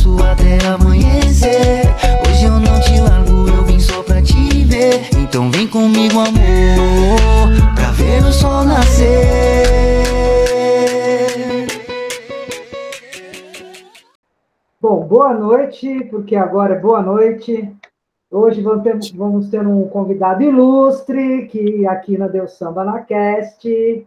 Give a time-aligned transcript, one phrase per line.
[0.00, 1.82] faço até amanhecer.
[2.26, 5.08] Hoje eu não te largo, eu vim só pra te ver.
[5.18, 9.10] Então vem comigo, amor, pra ver o sol nascer.
[14.80, 17.70] Bom, boa noite, porque agora é boa noite.
[18.30, 24.06] Hoje vamos ter, vamos ter um convidado ilustre, que aqui na Deus Samba na Cast,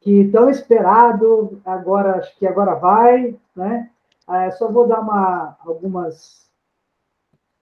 [0.00, 3.90] que tão esperado, agora acho que agora vai, né?
[4.28, 6.50] É, só vou dar uma, algumas,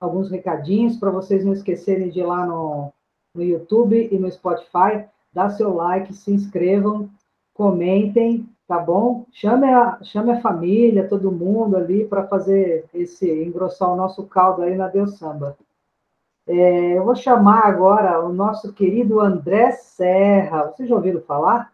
[0.01, 2.92] alguns recadinhos para vocês não esquecerem de ir lá no,
[3.34, 7.09] no YouTube e no Spotify, dar seu like, se inscrevam,
[7.55, 9.27] comentem, tá bom?
[9.30, 14.62] Chame a, chame a família, todo mundo ali para fazer esse, engrossar o nosso caldo
[14.62, 15.56] aí na Deus Samba.
[16.48, 20.64] É, eu vou chamar agora o nosso querido André Serra.
[20.64, 21.73] Vocês já ouviram falar?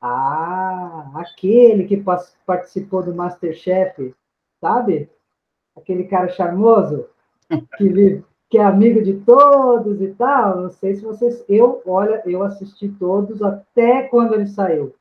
[0.00, 2.02] Ah, aquele que
[2.46, 4.14] participou do Masterchef,
[4.60, 5.10] sabe?
[5.76, 7.06] Aquele cara charmoso
[7.76, 10.62] que que é amigo de todos e tal.
[10.62, 11.44] Não sei se vocês.
[11.48, 14.94] Eu, olha, eu assisti todos até quando ele saiu,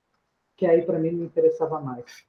[0.55, 2.23] que aí para mim não interessava mais.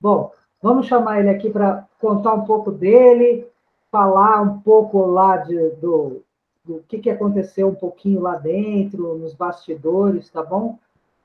[0.00, 0.30] Bom,
[0.62, 3.46] vamos chamar ele aqui para contar um pouco dele,
[3.90, 6.22] falar um pouco lá de, do,
[6.62, 10.78] do que, que aconteceu um pouquinho lá dentro, nos bastidores, tá bom?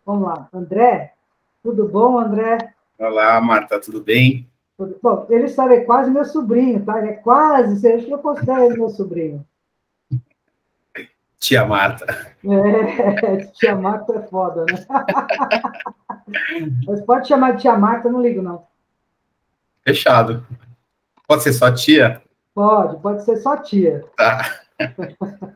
[0.05, 0.49] Vamos lá.
[0.53, 1.13] André,
[1.61, 2.73] tudo bom, André?
[2.99, 4.49] Olá, Marta, tudo bem?
[4.77, 5.25] Tudo bom.
[5.29, 6.99] Ele sabe, é quase meu sobrinho, tá?
[6.99, 9.45] Ele é quase, acha que eu considero ele meu sobrinho.
[11.39, 12.05] Tia Marta.
[12.43, 14.85] É, tia Marta é foda, né?
[16.87, 18.65] Mas pode chamar de tia Marta, não ligo, não.
[19.83, 20.45] Fechado.
[21.27, 22.21] Pode ser só tia?
[22.53, 24.05] Pode, pode ser só tia.
[24.15, 24.59] Tá.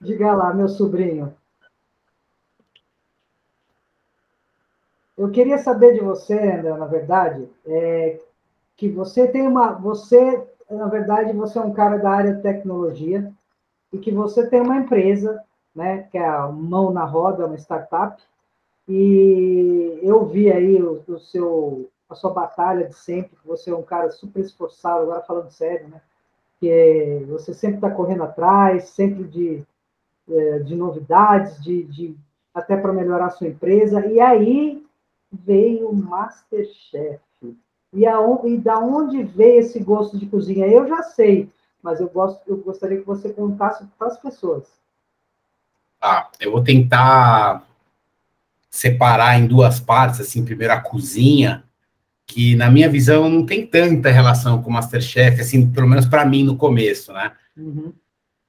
[0.00, 1.34] Diga lá, meu sobrinho.
[5.16, 8.20] Eu queria saber de você, André, na verdade, é,
[8.76, 9.72] que você tem uma.
[9.74, 13.32] Você, na verdade, você é um cara da área de tecnologia
[13.92, 15.40] e que você tem uma empresa,
[15.74, 18.20] né, que é a Mão na Roda, uma startup,
[18.88, 23.76] e eu vi aí o, o seu, a sua batalha de sempre, que você é
[23.76, 26.00] um cara super esforçado, agora falando sério, né?
[26.60, 29.64] Que você sempre está correndo atrás, sempre de,
[30.28, 32.16] é, de novidades, de, de
[32.52, 34.04] até para melhorar a sua empresa.
[34.06, 34.84] E aí
[35.44, 37.20] veio o Masterchef.
[37.92, 40.66] E, aonde, e da onde veio esse gosto de cozinha?
[40.66, 41.48] Eu já sei,
[41.82, 44.64] mas eu, gosto, eu gostaria que você contasse para as pessoas.
[46.00, 47.66] Ah, eu vou tentar
[48.68, 51.62] separar em duas partes, assim, primeiro a cozinha,
[52.26, 56.26] que na minha visão não tem tanta relação com o Masterchef, assim, pelo menos para
[56.26, 57.32] mim no começo, né?
[57.56, 57.92] Uhum.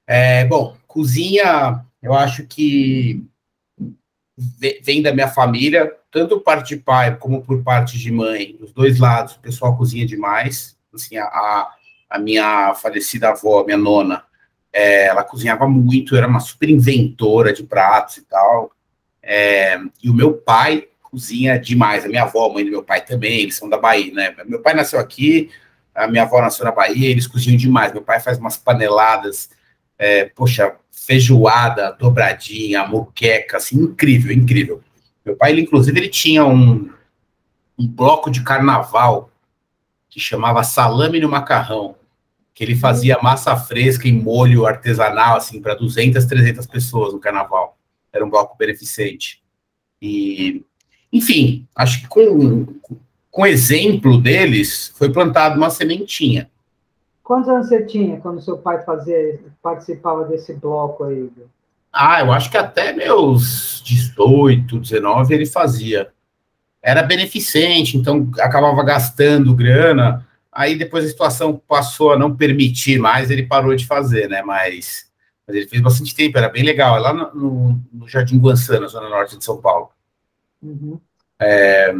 [0.06, 3.24] É, bom, cozinha, eu acho que
[4.82, 8.98] vem da minha família, tanto parte de pai como por parte de mãe, dos dois
[8.98, 10.74] lados, o pessoal cozinha demais.
[10.94, 11.68] Assim, a,
[12.08, 14.24] a minha falecida avó, minha nona,
[14.72, 18.72] é, ela cozinhava muito, era uma super inventora de pratos e tal.
[19.22, 22.06] É, e o meu pai cozinha demais.
[22.06, 24.34] A minha avó, a mãe do meu pai também, eles são da Bahia, né?
[24.46, 25.50] Meu pai nasceu aqui,
[25.94, 27.92] a minha avó nasceu na Bahia, eles cozinham demais.
[27.92, 29.50] Meu pai faz umas paneladas,
[29.98, 34.82] é, poxa, feijoada, dobradinha, moqueca, assim, incrível, incrível.
[35.26, 36.88] Meu pai, ele, inclusive, ele tinha um,
[37.76, 39.28] um bloco de carnaval
[40.08, 41.96] que chamava Salame no Macarrão,
[42.54, 47.76] que ele fazia massa fresca em molho artesanal, assim, para 200, 300 pessoas no carnaval.
[48.12, 49.42] Era um bloco beneficente.
[50.00, 50.64] E,
[51.12, 52.66] enfim, acho que com,
[53.28, 56.48] com exemplo deles, foi plantada uma sementinha.
[57.24, 61.28] Quantos anos você tinha quando seu pai fazia, participava desse bloco aí?
[61.98, 66.12] Ah, eu acho que até meus 18, 19 ele fazia.
[66.82, 70.26] Era beneficente, então acabava gastando grana.
[70.52, 74.42] Aí depois a situação passou a não permitir mais, ele parou de fazer, né?
[74.42, 75.10] Mas,
[75.46, 76.96] mas ele fez bastante tempo, era bem legal.
[76.96, 79.90] É lá no, no, Jardim Guançã, na zona norte de São Paulo.
[80.62, 81.00] Uhum.
[81.40, 81.94] É,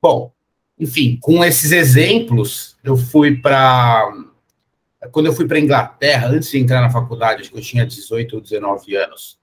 [0.00, 0.32] bom,
[0.78, 4.10] enfim, com esses exemplos, eu fui para.
[5.12, 8.36] Quando eu fui para Inglaterra, antes de entrar na faculdade, acho que eu tinha 18
[8.36, 9.38] ou 19 anos,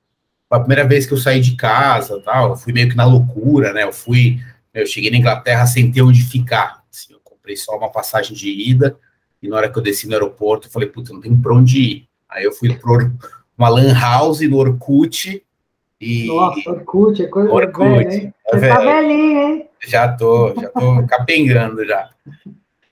[0.48, 3.06] foi a primeira vez que eu saí de casa, tal, eu fui meio que na
[3.06, 3.84] loucura, né?
[3.84, 4.40] Eu fui,
[4.74, 6.84] eu cheguei na Inglaterra sem ter onde ficar.
[6.92, 8.98] Assim, eu comprei só uma passagem de ida
[9.42, 11.80] e na hora que eu desci no aeroporto, eu falei, puta, não tem para onde
[11.80, 12.08] ir.
[12.30, 13.12] Aí eu fui para
[13.58, 15.44] uma lan house no Orkut
[16.00, 16.28] e...
[16.28, 18.34] Nossa, Orkut, é coisa Orkut, velha, hein?
[18.46, 19.70] É Você tá velhinho, hein?
[19.88, 22.10] Já tô, já tô capengando já.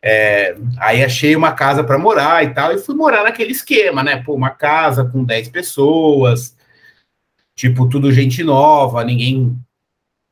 [0.08, 4.22] É, aí achei uma casa para morar e tal, e fui morar naquele esquema, né?
[4.24, 6.56] Pô, uma casa com 10 pessoas,
[7.56, 9.58] tipo, tudo gente nova, ninguém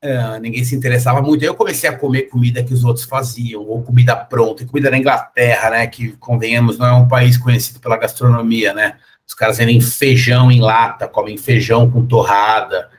[0.03, 1.43] Uh, ninguém se interessava muito.
[1.43, 4.97] Aí eu comecei a comer comida que os outros faziam, ou comida pronta, comida na
[4.97, 5.87] Inglaterra, né?
[5.87, 8.97] Que, convenhamos, não é um país conhecido pela gastronomia, né?
[9.25, 12.89] Os caras vendem feijão em lata, comem feijão com torrada.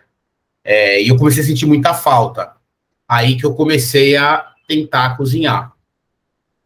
[0.64, 2.52] É, e eu comecei a sentir muita falta.
[3.06, 5.73] Aí que eu comecei a tentar cozinhar.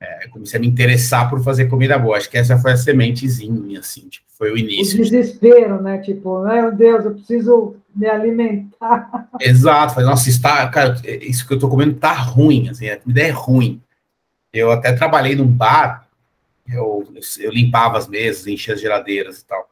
[0.00, 2.17] É, comecei a me interessar por fazer comida boa.
[2.17, 5.00] Acho que essa foi a sementezinha, assim, tipo, foi o início.
[5.00, 5.99] O desespero, né?
[5.99, 9.29] Tipo, meu Deus, eu preciso me alimentar.
[9.41, 13.23] Exato, falei, nossa, está, cara, isso que eu tô comendo tá ruim, assim, a comida
[13.23, 13.83] é ruim.
[14.53, 16.09] Eu até trabalhei num bar,
[16.69, 17.05] eu,
[17.41, 19.69] eu limpava as mesas, enchia as geladeiras e tal.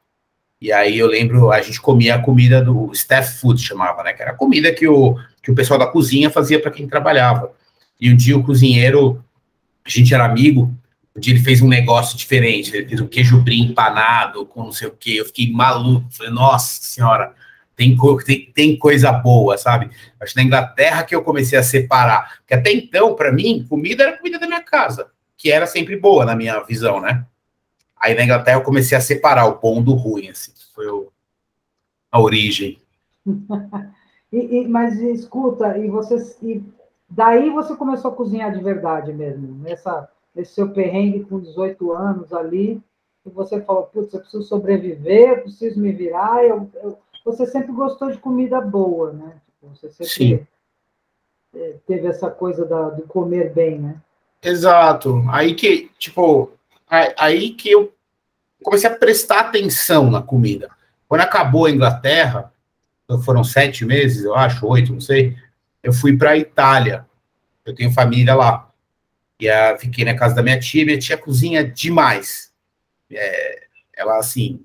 [0.61, 4.13] E aí eu lembro, a gente comia a comida do staff food, chamava, né?
[4.13, 7.53] Que era a comida que o, que o pessoal da cozinha fazia para quem trabalhava.
[8.01, 9.23] E um dia o cozinheiro,
[9.87, 10.75] a gente era amigo,
[11.15, 14.73] um dia ele fez um negócio diferente, ele fez um queijo brie empanado com não
[14.73, 17.33] sei o quê, eu fiquei maluco, falei, nossa senhora,
[17.75, 19.91] tem, tem, tem coisa boa, sabe?
[20.21, 24.03] Acho que na Inglaterra que eu comecei a separar, porque até então, para mim, comida
[24.03, 27.25] era comida da minha casa, que era sempre boa na minha visão, né?
[27.99, 31.11] Aí na Inglaterra eu comecei a separar o bom do ruim, assim, foi o,
[32.11, 32.79] a origem.
[34.33, 36.63] e, e, mas escuta, e você e
[37.09, 42.33] daí você começou a cozinhar de verdade mesmo, nessa esse seu perrengue com 18 anos
[42.33, 42.83] ali,
[43.25, 46.99] e você falou, putz, eu preciso sobreviver, eu preciso me virar, eu, eu...
[47.25, 49.37] você sempre gostou de comida boa, né?
[49.47, 50.47] Tipo, você sempre Sim.
[51.55, 53.97] É, teve essa coisa da, de comer bem, né?
[54.43, 55.25] Exato.
[55.31, 56.53] Aí que, tipo,
[57.19, 57.93] aí que eu
[58.63, 60.71] comecei a prestar atenção na comida.
[61.09, 62.53] Quando acabou a Inglaterra,
[63.25, 65.37] foram sete meses, eu acho, oito, não sei,
[65.83, 67.07] eu fui para a Itália.
[67.65, 68.71] Eu tenho família lá.
[69.41, 72.53] E a, fiquei na casa da minha tia, minha tia cozinha demais.
[73.11, 74.61] É, ela, assim,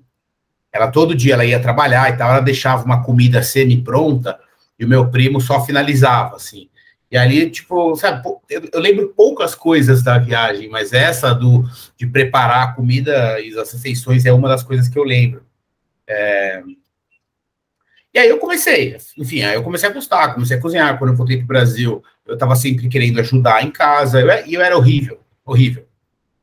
[0.72, 4.38] ela todo dia ela ia trabalhar e tal, ela deixava uma comida semi-pronta
[4.78, 6.68] e o meu primo só finalizava, assim.
[7.10, 11.62] E ali, tipo, sabe, eu, eu, lembro poucas coisas da viagem, mas essa do
[11.94, 15.44] de preparar a comida e as refeições é uma das coisas que eu lembro.
[16.06, 16.62] É...
[18.14, 20.98] E aí eu comecei, enfim, aí eu comecei a gostar, comecei a cozinhar.
[20.98, 24.28] Quando eu voltei para o Brasil, eu estava sempre querendo ajudar em casa, e eu,
[24.28, 25.86] eu, era horrível, horrível.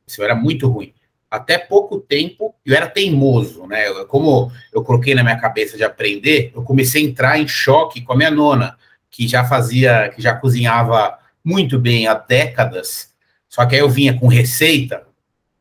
[0.06, 0.92] Isso era muito ruim.
[1.30, 3.84] Até pouco tempo, eu era teimoso, né?
[4.08, 8.14] Como eu coloquei na minha cabeça de aprender, eu comecei a entrar em choque com
[8.14, 8.76] a minha nona
[9.08, 13.10] que já fazia, que já cozinhava muito bem há décadas,
[13.48, 15.06] só que aí eu vinha com receita,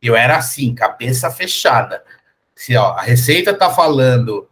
[0.02, 2.04] eu era assim, cabeça fechada.
[2.56, 4.49] Se ó, a receita tá falando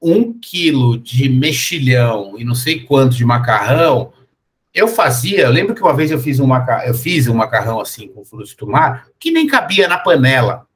[0.00, 4.12] um quilo de mexilhão e não sei quanto de macarrão,
[4.72, 7.80] eu fazia, eu lembro que uma vez eu fiz um macarrão, eu fiz um macarrão
[7.80, 10.66] assim com frutos do mar, que nem cabia na panela.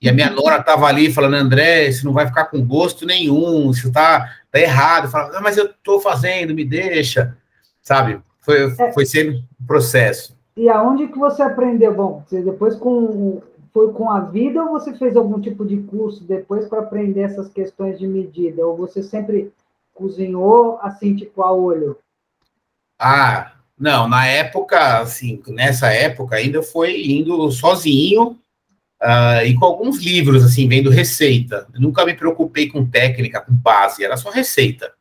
[0.00, 3.70] E a minha nora estava ali falando, André, isso não vai ficar com gosto nenhum,
[3.70, 5.08] isso tá, tá errado.
[5.08, 7.36] Falava, mas eu estou fazendo, me deixa.
[7.80, 8.20] Sabe?
[8.40, 8.92] Foi, é.
[8.92, 10.36] foi sempre um processo.
[10.56, 11.94] E aonde que você aprendeu?
[11.94, 13.42] Bom, você depois com
[13.74, 17.48] foi com a vida ou você fez algum tipo de curso depois para aprender essas
[17.48, 18.64] questões de medida?
[18.64, 19.52] Ou você sempre
[19.92, 21.98] cozinhou assim, tipo, a olho?
[22.98, 28.38] Ah, não, na época, assim, nessa época ainda foi indo sozinho
[29.02, 31.66] Uh, e com alguns livros, assim, vendo receita.
[31.74, 34.94] Eu nunca me preocupei com técnica, com base, era só receita.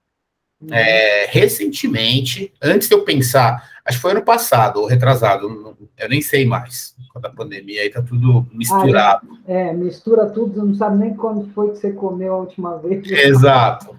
[0.62, 0.74] Uhum.
[0.74, 6.22] É, recentemente, antes de eu pensar, acho que foi ano passado, ou retrasado, eu nem
[6.22, 9.28] sei mais, quando a pandemia aí tá tudo misturado.
[9.46, 13.06] Ah, é, mistura tudo, não sabe nem quando foi que você comeu a última vez.
[13.12, 13.96] Exato.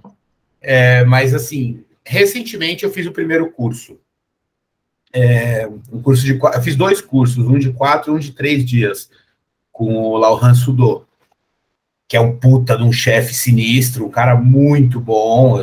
[0.60, 3.98] É, mas, assim, recentemente eu fiz o primeiro curso.
[5.12, 8.64] É, um curso de eu fiz dois cursos, um de quatro e um de três
[8.64, 9.10] dias
[9.70, 11.04] com o Laurent Sudô,
[12.08, 15.60] que é um puta de um chefe sinistro, um cara muito bom.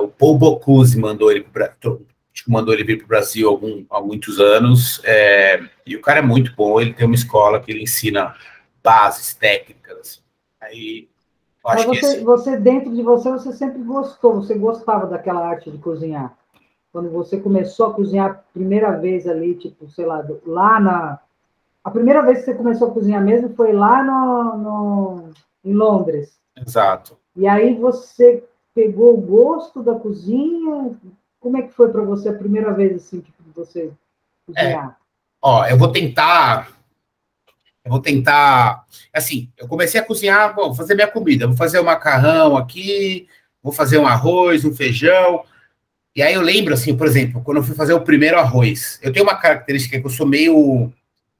[0.00, 1.44] O Paul Bocuse mandou ele
[2.48, 6.22] mandou ele vir para o Brasil algum, há muitos anos, é, e o cara é
[6.22, 8.34] muito bom, ele tem uma escola que ele ensina
[8.82, 9.98] bases técnicas.
[9.98, 10.20] Assim.
[10.60, 11.08] Aí,
[11.64, 12.24] Mas você, esse...
[12.24, 16.36] você, dentro de você, você sempre gostou, você gostava daquela arte de cozinhar.
[16.92, 21.20] Quando você começou a cozinhar a primeira vez ali, tipo, sei lá, lá na,
[21.84, 25.30] a primeira vez que você começou a cozinhar mesmo foi lá no, no,
[25.62, 26.38] em Londres.
[26.56, 27.18] Exato.
[27.36, 28.42] E aí você
[28.74, 30.96] pegou o gosto da cozinha?
[31.44, 33.92] Como é que foi para você a primeira vez assim que você
[34.46, 34.88] cozinhar?
[34.88, 35.04] É.
[35.42, 36.72] Ó, eu vou tentar.
[37.84, 38.86] Eu vou tentar.
[39.12, 41.46] Assim, eu comecei a cozinhar, bom, fazer minha comida.
[41.46, 43.28] Vou fazer um macarrão aqui,
[43.62, 45.44] vou fazer um arroz, um feijão.
[46.16, 49.12] E aí eu lembro, assim, por exemplo, quando eu fui fazer o primeiro arroz, eu
[49.12, 50.90] tenho uma característica que eu sou meio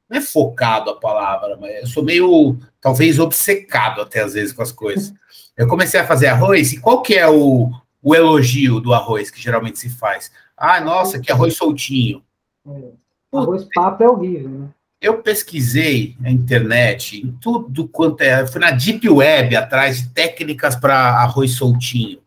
[0.06, 4.60] não é focado a palavra, mas eu sou meio, talvez, obcecado até às vezes com
[4.60, 5.14] as coisas.
[5.56, 7.72] Eu comecei a fazer arroz, e qual que é o,
[8.04, 10.30] o elogio do arroz que geralmente se faz.
[10.54, 12.22] Ah, nossa, que arroz soltinho.
[12.68, 12.90] É.
[13.32, 14.68] Arroz papo é horrível, né?
[15.00, 18.46] Eu pesquisei na internet, em tudo quanto é.
[18.46, 22.18] Fui na Deep Web atrás de técnicas para arroz soltinho.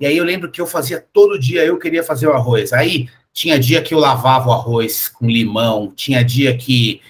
[0.00, 2.72] E aí eu lembro que eu fazia todo dia, eu queria fazer o arroz.
[2.72, 7.00] Aí tinha dia que eu lavava o arroz com limão, tinha dia que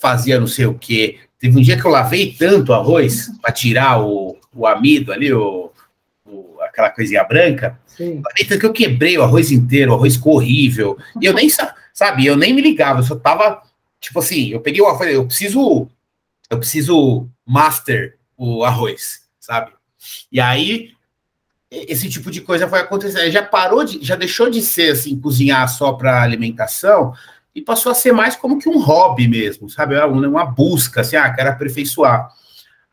[0.00, 1.18] fazia não sei o quê.
[1.38, 5.64] Teve um dia que eu lavei tanto arroz para tirar o, o amido ali, o,
[5.66, 5.72] o,
[6.74, 7.78] aquela coisinha branca.
[7.86, 8.20] Sim.
[8.48, 10.98] Tanto que eu quebrei o arroz inteiro, o arroz ficou horrível.
[11.20, 13.62] E eu nem sabe, eu nem me ligava, eu só tava
[14.00, 15.88] tipo assim, eu peguei o arroz, eu preciso
[16.50, 19.72] eu preciso master o arroz, sabe?
[20.30, 20.92] E aí
[21.70, 23.30] esse tipo de coisa vai acontecer.
[23.30, 27.12] Já parou de, já deixou de ser assim cozinhar só para alimentação
[27.54, 29.94] e passou a ser mais como que um hobby mesmo, sabe?
[29.94, 32.28] É uma busca, assim, ah, quero aperfeiçoar.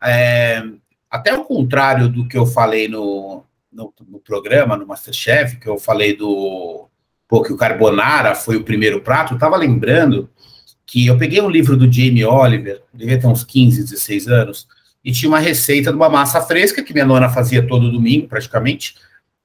[0.02, 0.62] É,
[1.10, 5.78] até o contrário do que eu falei no, no, no, programa, no Masterchef, que eu
[5.78, 6.88] falei do
[7.26, 10.28] pô, que o carbonara foi o primeiro prato, eu tava lembrando
[10.84, 14.68] que eu peguei um livro do Jamie Oliver, devia ter uns 15, 16 anos,
[15.02, 18.94] e tinha uma receita de uma massa fresca, que minha nona fazia todo domingo, praticamente.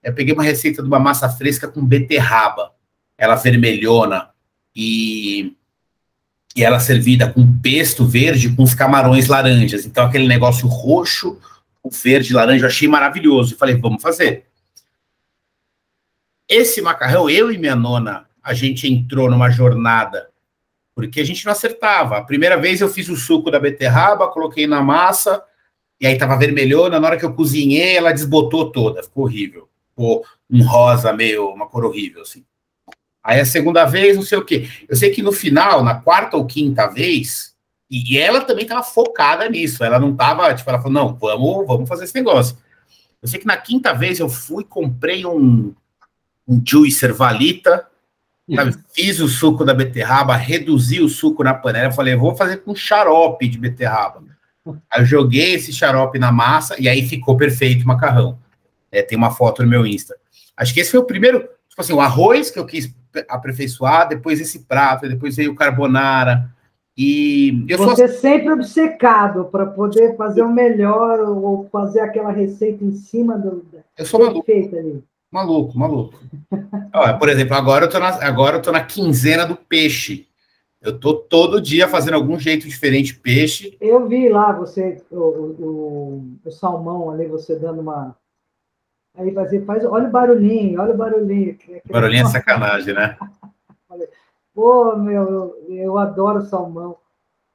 [0.03, 2.71] Eu peguei uma receita de uma massa fresca com beterraba,
[3.17, 4.29] ela vermelhona,
[4.75, 5.55] e,
[6.55, 9.85] e ela servida com pesto verde com os camarões laranjas.
[9.85, 11.39] Então, aquele negócio roxo,
[11.91, 13.53] verde, laranja, eu achei maravilhoso.
[13.53, 14.45] E falei, vamos fazer.
[16.47, 20.29] Esse macarrão, eu e minha nona, a gente entrou numa jornada,
[20.95, 22.17] porque a gente não acertava.
[22.17, 25.43] A primeira vez eu fiz o suco da beterraba, coloquei na massa,
[25.99, 26.99] e aí tava vermelhona.
[26.99, 29.67] Na hora que eu cozinhei, ela desbotou toda, ficou horrível.
[29.89, 32.45] Ficou um rosa meio, uma cor horrível, assim.
[33.21, 34.69] Aí a segunda vez, não sei o quê.
[34.87, 37.56] Eu sei que no final, na quarta ou quinta vez,
[37.89, 39.83] e, ela também estava focada nisso.
[39.83, 42.57] Ela não estava, tipo, ela falou, não, vamos, vamos fazer esse negócio.
[43.21, 45.73] Eu sei que na quinta vez eu fui, comprei um,
[46.47, 47.87] um juicer valita,
[48.53, 48.77] sabe?
[48.93, 53.47] fiz o suco da beterraba, reduzi o suco na panela, falei, vou fazer com xarope
[53.47, 54.23] de beterraba.
[54.91, 58.37] Aí eu joguei esse xarope na massa e aí ficou perfeito o macarrão.
[58.91, 60.15] É, tem uma foto no meu Insta.
[60.55, 61.39] Acho que esse foi o primeiro,
[61.69, 62.93] tipo assim, o arroz que eu quis
[63.29, 66.53] aperfeiçoar, depois esse prato, depois veio o carbonara.
[66.97, 68.17] E eu Você sou...
[68.19, 73.63] sempre obcecado para poder fazer o melhor ou fazer aquela receita em cima do.
[73.95, 74.51] Eu sou maluco.
[74.51, 75.03] Ali.
[75.31, 76.19] Maluco, maluco.
[76.95, 80.25] Olha, por exemplo, agora eu, tô na, agora eu tô na quinzena do peixe.
[80.81, 83.77] Eu tô todo dia fazendo algum jeito diferente peixe.
[83.79, 88.15] Eu vi lá você, o, o, o salmão ali, você dando uma,
[89.17, 91.57] Aí fazer, faz, olha o barulhinho, olha o barulhinho.
[91.89, 93.17] Barulhinho é sacanagem, né?
[94.57, 96.97] Pô, meu, eu, eu adoro salmão.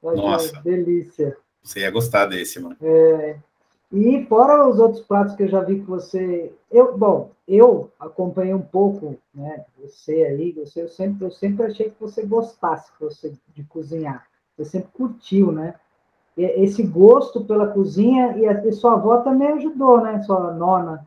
[0.01, 0.61] Nossa.
[0.61, 1.35] Delícia.
[1.61, 2.77] Você ia gostar desse, mano.
[2.81, 3.37] É,
[3.91, 6.53] e fora os outros pratos que eu já vi que você.
[6.71, 9.65] Eu, bom, eu acompanhei um pouco, né?
[9.81, 14.25] Você aí, você, eu sempre, eu sempre achei que você gostasse você, de cozinhar.
[14.55, 15.75] Você sempre curtiu, né?
[16.37, 20.21] Esse gosto pela cozinha e, a, e sua avó também ajudou, né?
[20.23, 21.05] Sua nona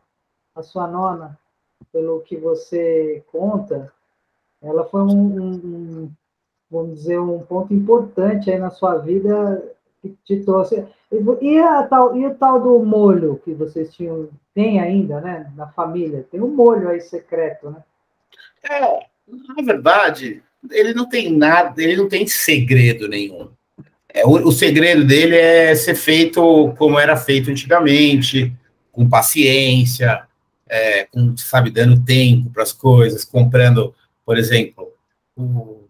[0.57, 1.39] a sua nona,
[1.91, 3.93] pelo que você conta,
[4.61, 6.11] ela foi um, um,
[6.69, 9.63] vamos dizer, um ponto importante aí na sua vida
[10.01, 10.85] que te trouxe.
[11.41, 15.67] E, a tal, e o tal do molho que vocês tinham, tem ainda, né, na
[15.67, 16.25] família?
[16.31, 17.83] Tem um molho aí secreto, né?
[18.69, 18.79] É,
[19.27, 23.49] na verdade, ele não tem nada, ele não tem segredo nenhum.
[24.13, 28.53] É, o, o segredo dele é ser feito como era feito antigamente,
[28.91, 30.23] com paciência,
[30.67, 33.93] é, com, sabe, dando tempo para as coisas, comprando,
[34.27, 34.93] por exemplo,
[35.37, 35.87] o,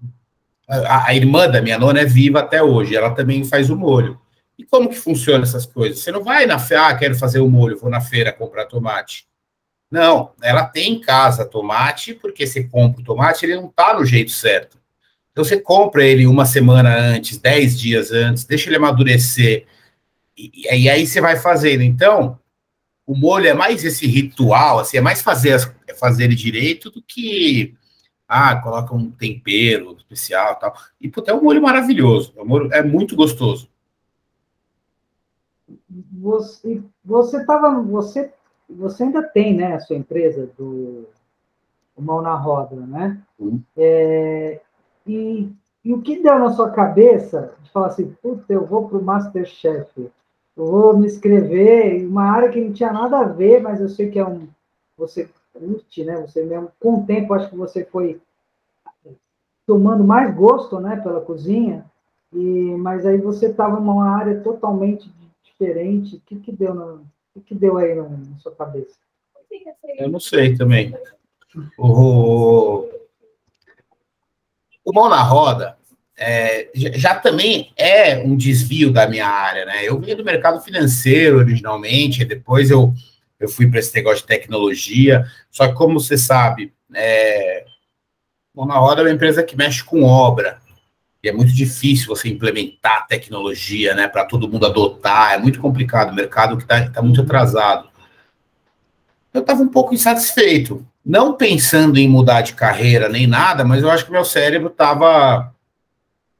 [0.69, 4.21] a, a, irmã da minha nona é viva até hoje, ela também faz o molho.
[4.55, 5.97] E como que funciona essas coisas?
[5.97, 9.27] Você não vai na feira, ah, quero fazer o molho, vou na feira comprar tomate.
[9.89, 14.05] Não, ela tem em casa tomate, porque você compra o tomate, ele não está no
[14.05, 14.77] jeito certo.
[15.31, 19.65] Então você compra ele uma semana antes, dez dias antes, deixa ele amadurecer,
[20.37, 21.81] e, e aí você vai fazendo.
[21.81, 22.39] Então,
[23.03, 27.01] o molho é mais esse ritual, assim, é mais fazer, é fazer ele direito do
[27.01, 27.73] que
[28.27, 30.75] ah, coloca um tempero especial e tal.
[30.99, 33.69] E puta, é um molho maravilhoso, é, um molho, é muito gostoso.
[36.19, 38.33] Você, você tava, você,
[38.69, 41.07] você ainda tem, né, a sua empresa do
[41.97, 43.21] Mão na Roda, né?
[43.39, 43.61] Uhum.
[43.75, 44.59] É,
[45.05, 45.49] e,
[45.83, 49.03] e o que deu na sua cabeça de falar assim, puta, eu vou para o
[49.03, 50.09] Masterchef,
[50.55, 54.09] vou me inscrever em uma área que não tinha nada a ver, mas eu sei
[54.09, 54.47] que é um.
[54.97, 56.21] Você curte, né?
[56.21, 58.19] Você mesmo, com o tempo, acho que você foi
[59.65, 61.85] tomando mais gosto, né, pela cozinha.
[62.33, 62.37] E
[62.77, 65.09] mas aí você estava numa área totalmente
[65.43, 66.15] diferente.
[66.15, 66.99] O que que deu na,
[67.35, 68.97] o que deu aí na, na sua cabeça?
[69.97, 70.93] Eu não sei também.
[71.77, 72.89] O,
[74.83, 75.77] o Mão na Roda
[76.17, 79.85] é, já também é um desvio da minha área, né?
[79.85, 82.91] Eu vim do mercado financeiro originalmente, depois eu,
[83.39, 85.25] eu fui para esse negócio de tecnologia.
[85.51, 87.65] Só que, como você sabe, é,
[88.55, 90.59] na Roda é uma empresa que mexe com obra.
[91.23, 95.33] E é muito difícil você implementar tecnologia, né, para todo mundo adotar.
[95.33, 96.11] É muito complicado.
[96.11, 97.89] O mercado que está tá muito atrasado.
[99.33, 100.85] Eu estava um pouco insatisfeito.
[101.05, 105.53] Não pensando em mudar de carreira nem nada, mas eu acho que meu cérebro estava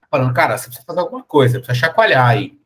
[0.10, 2.58] falando, cara, você precisa fazer alguma coisa, precisa chacoalhar aí.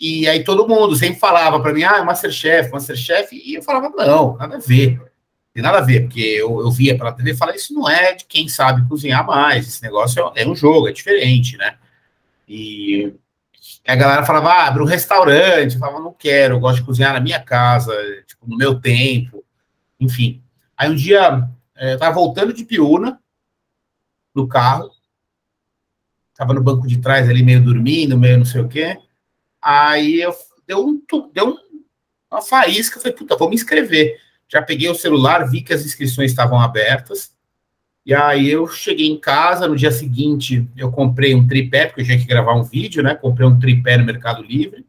[0.00, 4.34] E aí todo mundo sempre falava para mim, ah, Masterchef, Masterchef, e eu falava, não,
[4.38, 4.98] nada a ver.
[5.52, 8.14] Tem nada a ver, porque eu, eu via pela TV e falava, isso não é
[8.14, 11.76] de quem sabe cozinhar mais, esse negócio é, é um jogo, é diferente, né?
[12.48, 13.12] E
[13.86, 17.12] a galera falava, ah, abre um restaurante, eu falava, não quero, eu gosto de cozinhar
[17.12, 17.92] na minha casa,
[18.26, 19.44] tipo, no meu tempo,
[19.98, 20.42] enfim.
[20.76, 23.20] Aí um dia, é, eu tava voltando de Piúna,
[24.34, 24.90] no carro,
[26.34, 28.96] tava no banco de trás ali, meio dormindo, meio não sei o quê.
[29.62, 30.34] Aí eu
[30.66, 31.02] deu, um,
[31.32, 31.56] deu um,
[32.30, 34.18] uma faísca, eu falei, puta, vou me inscrever.
[34.48, 37.32] Já peguei o celular, vi que as inscrições estavam abertas.
[38.04, 42.04] E aí eu cheguei em casa, no dia seguinte eu comprei um tripé, porque eu
[42.04, 43.14] tinha que gravar um vídeo, né?
[43.14, 44.86] Comprei um tripé no Mercado Livre.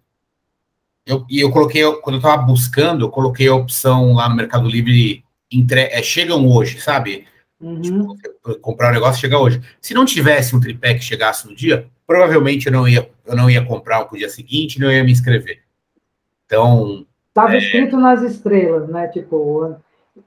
[1.06, 4.68] Eu, e eu coloquei, quando eu estava buscando, eu coloquei a opção lá no Mercado
[4.68, 7.28] Livre, entre, é, chegam hoje, sabe?
[7.62, 8.16] Uhum.
[8.16, 9.62] Tipo, comprar um negócio chega hoje.
[9.80, 13.50] Se não tivesse um tripé que chegasse no dia, provavelmente eu não ia, eu não
[13.50, 15.62] ia comprar o dia seguinte, não ia me inscrever.
[16.46, 17.06] Então.
[17.30, 17.60] Estava é...
[17.60, 19.08] escrito nas estrelas, né?
[19.10, 19.76] Tipo,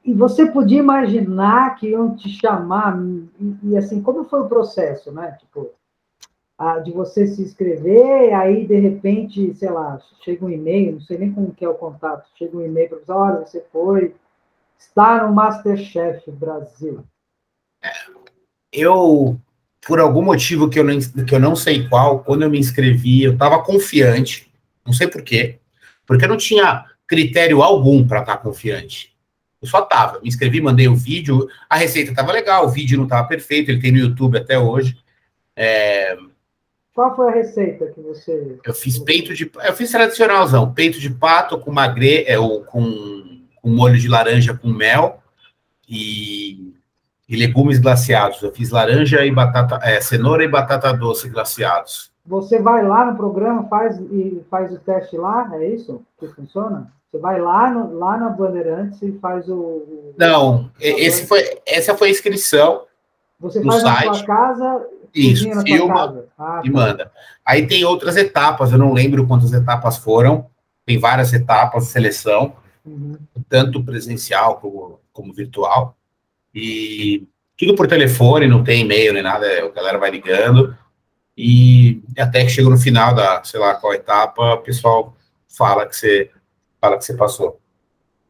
[0.04, 2.96] e você podia imaginar que iam te chamar,
[3.40, 5.36] e, e assim, como foi o processo, né?
[5.40, 5.70] Tipo,
[6.56, 11.18] a, de você se inscrever, aí de repente, sei lá, chega um e-mail, não sei
[11.18, 14.14] nem como que é o contato, chega um e-mail para você, olha, você foi,
[14.78, 17.04] está no Masterchef Brasil
[18.72, 19.40] eu,
[19.86, 23.22] por algum motivo que eu, não, que eu não sei qual, quando eu me inscrevi,
[23.22, 24.50] eu estava confiante,
[24.84, 25.58] não sei por quê,
[26.06, 29.14] porque eu não tinha critério algum para estar tá confiante.
[29.62, 33.04] Eu só estava, me inscrevi, mandei o vídeo, a receita estava legal, o vídeo não
[33.04, 34.98] estava perfeito, ele tem no YouTube até hoje.
[35.56, 36.16] É...
[36.92, 38.58] Qual foi a receita que você.
[38.64, 39.50] Eu fiz peito de.
[39.64, 44.68] Eu fiz tradicionalzão, peito de pato com magre, é, com, com molho de laranja com
[44.68, 45.20] mel
[45.88, 46.72] e
[47.28, 48.42] e legumes glaciados.
[48.42, 52.12] Eu fiz laranja e batata, é, cenoura e batata doce glaciados.
[52.26, 56.90] Você vai lá no programa, faz e faz o teste lá, é isso que funciona?
[57.10, 60.14] Você vai lá, no, lá na Bandeirantes e faz o.
[60.18, 62.82] Não, esse foi, essa foi a inscrição.
[63.38, 66.76] Você faz na sua casa, isso, filma ah, e tá.
[66.76, 67.12] manda.
[67.44, 70.46] Aí tem outras etapas, eu não lembro quantas etapas foram.
[70.84, 73.16] Tem várias etapas de seleção, uhum.
[73.48, 75.96] tanto presencial como, como virtual.
[76.54, 77.26] E
[77.58, 80.76] tudo por telefone, não tem e-mail nem nada, a galera vai ligando.
[81.36, 85.14] E até que chega no final da, sei lá, qual etapa, o pessoal
[85.48, 86.30] fala que você
[86.80, 87.58] fala que você passou.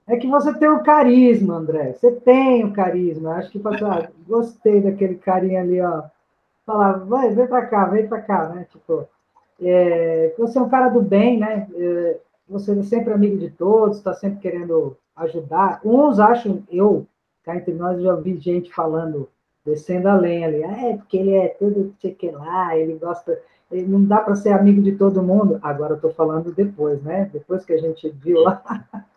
[0.06, 1.92] É que você tem o carisma, André.
[1.92, 3.36] Você tem o carisma.
[3.36, 6.04] Acho que ah, gostei daquele carinha ali, ó.
[6.66, 8.66] Falar, vai, vem para cá, vem para cá, né?
[8.70, 9.08] Tipo,
[9.60, 11.66] é, você é um cara do bem, né?
[11.74, 15.80] É, você é sempre amigo de todos, está sempre querendo ajudar.
[15.84, 17.06] Uns acham, eu
[17.44, 19.28] cá entre nós já vi gente falando,
[19.64, 23.38] descendo a lenha ali, ah, é porque ele é tudo que lá, ele gosta,
[23.70, 25.58] ele não dá para ser amigo de todo mundo.
[25.62, 27.30] Agora eu estou falando depois, né?
[27.32, 28.62] Depois que a gente viu lá,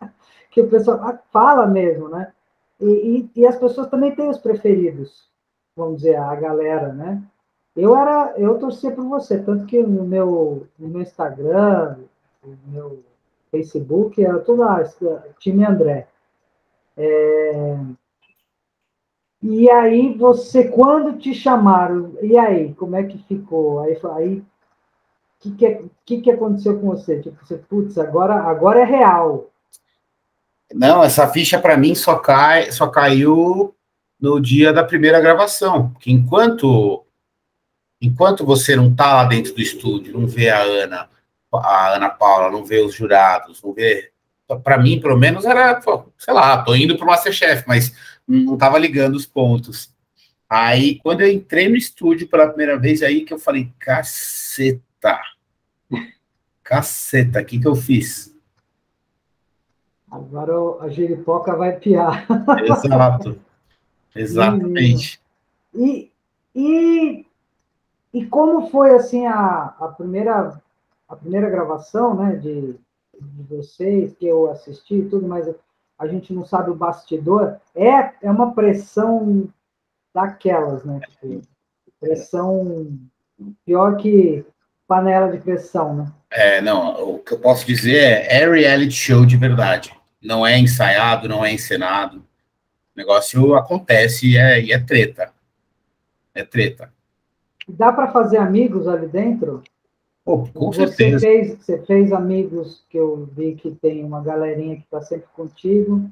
[0.50, 2.32] que o pessoal fala mesmo, né?
[2.80, 5.28] E, e, e, as pessoas também têm os preferidos,
[5.76, 7.22] vamos dizer, a galera, né?
[7.74, 11.96] Eu era, eu torcia por você, tanto que no meu, no meu Instagram,
[12.44, 13.04] no meu
[13.50, 14.82] Facebook, era tudo lá,
[15.38, 16.08] time André.
[16.96, 17.78] É,
[19.42, 23.80] e aí você, quando te chamaram, e aí, como é que ficou?
[23.80, 24.42] Aí, aí
[25.40, 27.20] que, que, que, que aconteceu com você?
[27.20, 29.50] Tipo, você, putz, agora, agora é real.
[30.74, 33.74] Não, essa ficha para mim só cai, só caiu
[34.20, 35.94] no dia da primeira gravação.
[36.00, 37.04] Que enquanto
[38.00, 41.08] enquanto você não tá lá dentro do estúdio, não vê a Ana,
[41.52, 44.10] a Ana Paula, não vê os jurados, não vê.
[44.62, 45.80] Para mim, pelo menos, era,
[46.16, 47.92] sei lá, tô indo para o Masterchef, mas
[48.28, 49.90] não estava ligando os pontos.
[50.48, 55.20] Aí, quando eu entrei no estúdio pela primeira vez, aí que eu falei, caceta,
[56.62, 58.34] caceta, o que, que eu fiz?
[60.10, 62.26] Agora a giripoca vai piar.
[62.64, 63.38] Exato,
[64.16, 65.20] exatamente.
[65.74, 66.10] E,
[66.54, 67.26] e,
[68.14, 70.60] e como foi, assim, a, a, primeira,
[71.08, 72.74] a primeira gravação, né, de,
[73.20, 75.46] de vocês, que eu assisti e tudo, mas
[75.98, 79.48] a gente não sabe o bastidor, é, é uma pressão
[80.14, 81.00] daquelas, né?
[81.00, 81.42] Tipo,
[82.00, 82.98] pressão
[83.64, 84.44] pior que
[84.86, 86.12] panela de pressão, né?
[86.30, 89.92] É, não, o que eu posso dizer é, é reality show de verdade.
[90.22, 92.18] Não é ensaiado, não é encenado.
[92.18, 95.32] O negócio acontece e é, e é treta.
[96.34, 96.92] É treta.
[97.68, 99.62] Dá para fazer amigos ali dentro?
[100.36, 101.20] Com você certeza.
[101.20, 106.10] Fez, você fez amigos que eu vi que tem uma galerinha que está sempre contigo.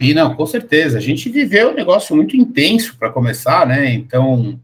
[0.00, 0.98] E não, com certeza.
[0.98, 3.92] A gente viveu um negócio muito intenso para começar, né?
[3.92, 4.60] Então,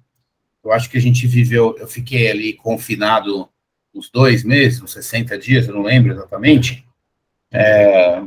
[0.62, 1.74] eu acho que a gente viveu.
[1.76, 3.48] Eu fiquei ali confinado
[3.92, 6.86] uns dois meses, uns 60 dias, eu não lembro exatamente.
[7.50, 8.22] É,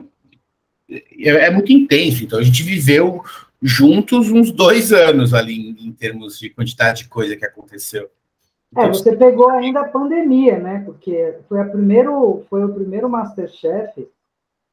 [0.90, 2.26] é, é muito intenso.
[2.26, 3.24] Então, a gente viveu
[3.62, 8.10] juntos uns dois anos ali em, em termos de quantidade de coisa que aconteceu.
[8.76, 10.84] É, então, você pegou ainda a pandemia, né?
[10.86, 14.10] Porque foi, a primeiro, foi o primeiro Masterchef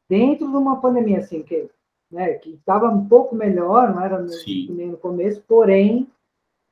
[0.09, 1.71] dentro de uma pandemia, assim, que
[2.13, 6.07] né, que estava um pouco melhor, não era no, nem no começo, porém,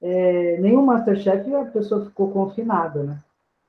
[0.03, 3.25] é, nenhum Masterchef a pessoa ficou confinada, né?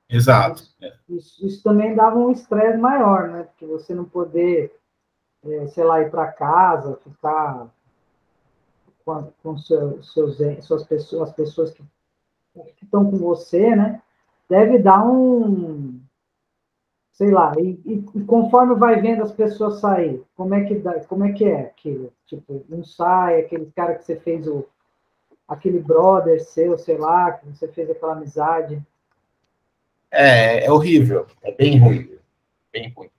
[0.08, 0.62] Exato.
[1.08, 3.44] Isso, isso também dava um estresse maior, né?
[3.44, 4.70] Porque você não poder,
[5.42, 7.66] é, sei lá, ir para casa, ficar
[9.02, 11.82] com, com seus, seus, suas pessoas, as pessoas que,
[12.54, 14.00] que estão com você, né?
[14.48, 16.00] Deve dar um,
[17.12, 21.24] sei lá, e, e, conforme vai vendo as pessoas sair, como é que dá, como
[21.24, 22.12] é que é aquilo?
[22.26, 24.66] Tipo, não sai, aquele cara que você fez o
[25.46, 28.82] aquele brother seu, sei lá, que você fez aquela amizade.
[30.10, 32.10] É, é horrível, é bem ruim,
[32.72, 33.10] bem ruim.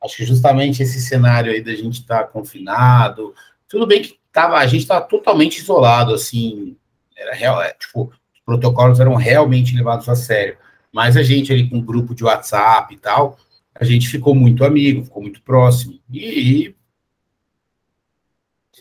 [0.00, 3.34] Acho que justamente esse cenário aí da gente estar tá confinado,
[3.68, 6.76] tudo bem que tava, a gente estava totalmente isolado, assim,
[7.16, 8.12] era real, é, tipo,
[8.52, 10.56] protocolos eram realmente levados a sério.
[10.92, 13.38] Mas a gente ali com um grupo de WhatsApp e tal,
[13.74, 15.98] a gente ficou muito amigo, ficou muito próximo.
[16.12, 16.74] E,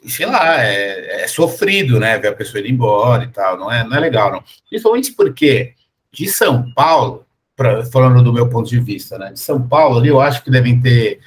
[0.03, 2.17] e sei lá, é, é, sofrido, né?
[2.17, 3.57] Ver a pessoa ir embora e tal.
[3.57, 4.43] Não é, não é legal, não.
[4.69, 5.73] Principalmente porque
[6.11, 9.31] de São Paulo, pra, falando do meu ponto de vista, né?
[9.31, 11.21] De São Paulo ali, eu acho que devem ter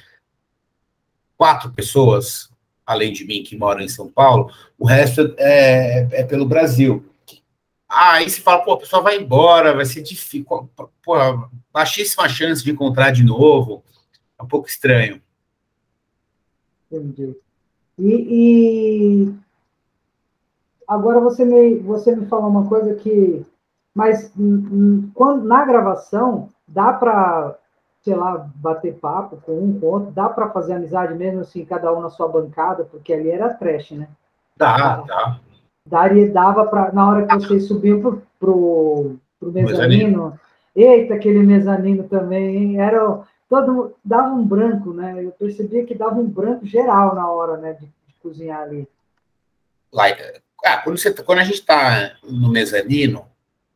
[1.35, 2.49] quatro pessoas,
[2.85, 4.51] além de mim, que moram em São Paulo.
[4.77, 7.03] O resto é, é pelo Brasil.
[7.95, 11.17] Aí se fala, pô, a pessoa vai embora, vai ser difícil, pô,
[11.71, 13.85] baixíssima chance de encontrar de novo.
[14.37, 15.21] É um pouco estranho.
[16.91, 17.37] Entendi.
[17.97, 19.33] E, e,
[20.85, 23.45] agora você me, você me falou uma coisa que.
[23.93, 24.29] Mas
[25.13, 27.57] quando, na gravação, dá para,
[28.01, 31.93] sei lá, bater papo com um, com outro, dá para fazer amizade mesmo assim, cada
[31.93, 34.09] um na sua bancada, porque ali era trash, né?
[34.57, 35.39] Dá, dá
[35.85, 40.39] daria, dava para, na hora que vocês subiam pro, pro, pro mezanino, mezanino,
[40.75, 45.23] eita, aquele mezanino também, era todo, dava um branco, né?
[45.23, 48.87] Eu percebia que dava um branco geral na hora, né, de, de cozinhar ali.
[49.93, 50.05] Lá,
[50.65, 53.25] ah, quando, você, quando a gente está no mezanino,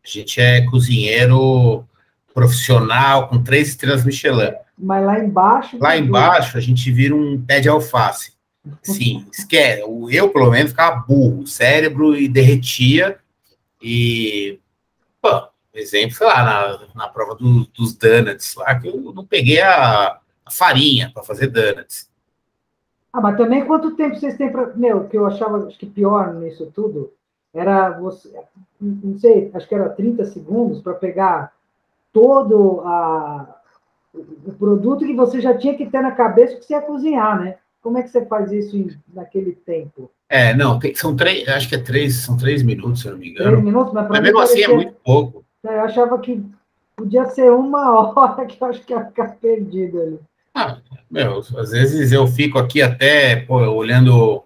[0.03, 1.85] a gente é cozinheiro
[2.33, 4.53] profissional com três estrelas Michelin.
[4.77, 5.77] Mas lá embaixo.
[5.77, 8.33] Lá embaixo a gente vira um pé de alface.
[8.83, 9.83] Sim, esquece.
[10.11, 13.19] Eu, pelo menos, ficava burro, o cérebro e derretia.
[13.81, 14.59] E,
[15.21, 19.61] pô, exemplo, sei lá, na, na prova do, dos donuts, lá que eu não peguei
[19.61, 22.09] a, a farinha para fazer donuts.
[23.11, 24.75] Ah, mas também quanto tempo vocês têm para.
[24.75, 27.11] Meu, que eu achava acho que pior nisso tudo
[27.53, 28.31] era você.
[28.79, 31.53] Não sei, acho que era 30 segundos para pegar
[32.13, 33.61] todo a,
[34.13, 37.57] o produto que você já tinha que ter na cabeça que você ia cozinhar, né?
[37.81, 40.11] Como é que você faz isso em, naquele tempo?
[40.27, 43.19] É, não, tem, são três, acho que é três, são três minutos, se eu não
[43.19, 43.49] me engano.
[43.49, 45.45] Três minutos, mas, mas mesmo assim é muito pouco.
[45.65, 46.43] É, eu achava que
[46.95, 50.19] podia ser uma hora que eu acho que ia ficar perdido ali.
[50.53, 50.77] Ah,
[51.09, 54.43] meu, às vezes eu fico aqui até pô, olhando,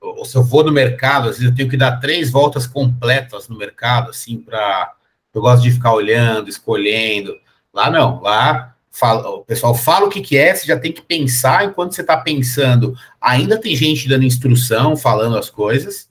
[0.00, 3.48] ou se eu vou no mercado, às vezes eu tenho que dar três voltas completas
[3.48, 4.92] no mercado, assim, para.
[5.32, 7.36] Eu gosto de ficar olhando, escolhendo.
[7.72, 11.02] Lá não, lá fala, o pessoal fala o que, que é, você já tem que
[11.02, 12.94] pensar enquanto você está pensando.
[13.20, 16.08] Ainda tem gente dando instrução, falando as coisas.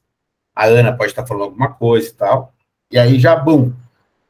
[0.56, 2.54] A Ana pode estar tá falando alguma coisa e tal.
[2.92, 3.74] E aí já, bum,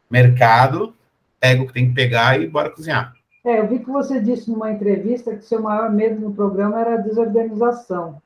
[0.10, 0.94] mercado,
[1.40, 3.14] pega o que tem que pegar e bora cozinhar.
[3.44, 6.96] É, eu vi que você disse numa entrevista que seu maior medo no programa era
[6.96, 8.22] a desorganização.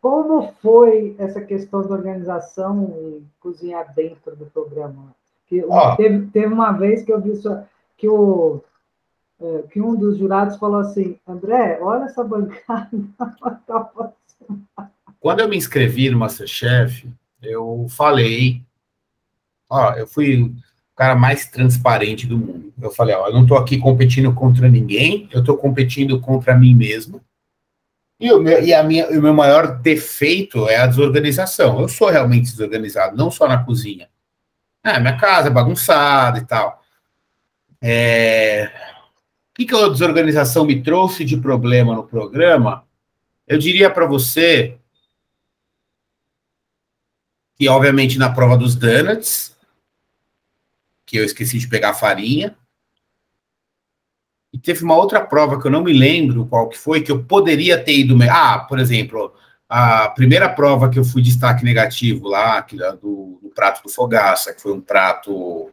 [0.00, 5.14] Como foi essa questão da organização e cozinhar dentro do programa?
[5.46, 5.64] Que,
[5.96, 7.62] teve, teve uma vez que eu vi só,
[7.96, 8.60] que o
[9.40, 12.90] é, que um dos jurados falou assim, André, olha essa bancada.
[15.20, 17.08] Quando eu me inscrevi no Masterchef,
[17.42, 18.62] eu falei,
[19.68, 20.54] ó, eu fui o
[20.96, 22.72] cara mais transparente do mundo.
[22.80, 26.74] Eu falei, ó, eu não estou aqui competindo contra ninguém, eu estou competindo contra mim
[26.74, 27.20] mesmo.
[28.20, 31.80] E, o meu, e a minha, o meu maior defeito é a desorganização.
[31.80, 34.08] Eu sou realmente desorganizado, não só na cozinha.
[34.84, 36.82] É, minha casa é bagunçada e tal.
[37.80, 38.87] É...
[39.58, 42.86] Que, que a desorganização me trouxe de problema no programa?
[43.44, 44.78] Eu diria para você
[47.56, 49.56] que, obviamente, na prova dos donuts,
[51.04, 52.56] que eu esqueci de pegar a farinha.
[54.52, 57.24] E teve uma outra prova que eu não me lembro qual que foi, que eu
[57.24, 58.16] poderia ter ido.
[58.30, 59.34] Ah, por exemplo,
[59.68, 64.62] a primeira prova que eu fui destaque negativo lá, do, do prato do Fogaça, que
[64.62, 65.72] foi um prato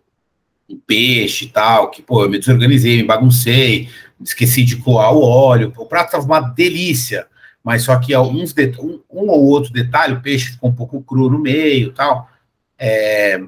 [0.70, 3.90] em peixe e tal, que, pô, eu me desorganizei, me baguncei,
[4.22, 5.74] esqueci de coar o óleo.
[5.78, 7.28] O prato estava uma delícia,
[7.64, 11.30] mas só que alguns um, um, ou outro detalhe, o peixe ficou um pouco cru
[11.30, 12.30] no meio tal.
[12.78, 13.40] É,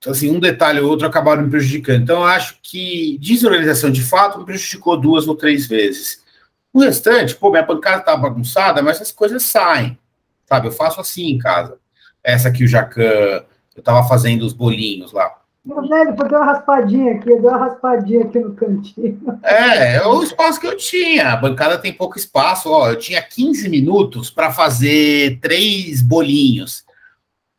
[0.00, 2.02] então, assim, um detalhe ou outro acabaram me prejudicando.
[2.02, 6.24] Então, eu acho que desorganização de fato me prejudicou duas ou três vezes.
[6.72, 9.98] O restante, pô, minha bancada tá bagunçada, mas as coisas saem,
[10.46, 10.68] sabe?
[10.68, 11.78] Eu faço assim em casa.
[12.24, 13.44] Essa aqui, o Jacan,
[13.80, 15.34] eu tava fazendo os bolinhos lá.
[15.64, 19.20] Meu velho, foi dar uma raspadinha aqui, deu uma raspadinha aqui no cantinho.
[19.42, 21.32] É, é o espaço que eu tinha.
[21.32, 22.70] A bancada tem pouco espaço.
[22.70, 26.84] Ó, eu tinha 15 minutos para fazer três bolinhos.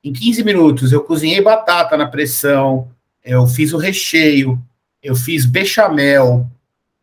[0.04, 2.88] Em 15 minutos, eu cozinhei batata na pressão,
[3.24, 4.60] eu fiz o recheio,
[5.02, 6.48] eu fiz bechamel,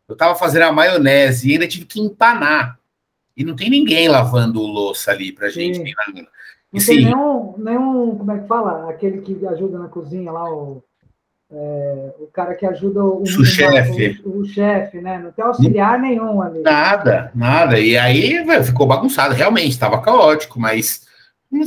[0.05, 2.77] eu estava fazendo a maionese e ainda tive que empanar.
[3.37, 5.77] E não tem ninguém lavando louça ali pra gente.
[5.77, 6.27] Sim.
[6.71, 8.89] Não e, tem nenhum, nenhum, como é que fala?
[8.89, 10.83] Aquele que ajuda na cozinha lá, o,
[11.51, 14.21] é, o cara que ajuda o, o chefe.
[14.23, 15.17] O, o chefe, né?
[15.17, 16.61] Não tem auxiliar nenhum ali.
[16.61, 17.79] Nada, nada.
[17.79, 21.07] E aí véio, ficou bagunçado, realmente, estava caótico, mas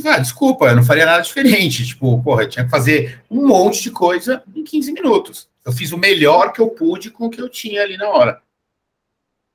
[0.05, 1.85] ah, desculpa, eu não faria nada diferente.
[1.85, 5.49] Tipo, porra, eu tinha que fazer um monte de coisa em 15 minutos.
[5.65, 8.41] Eu fiz o melhor que eu pude com o que eu tinha ali na hora.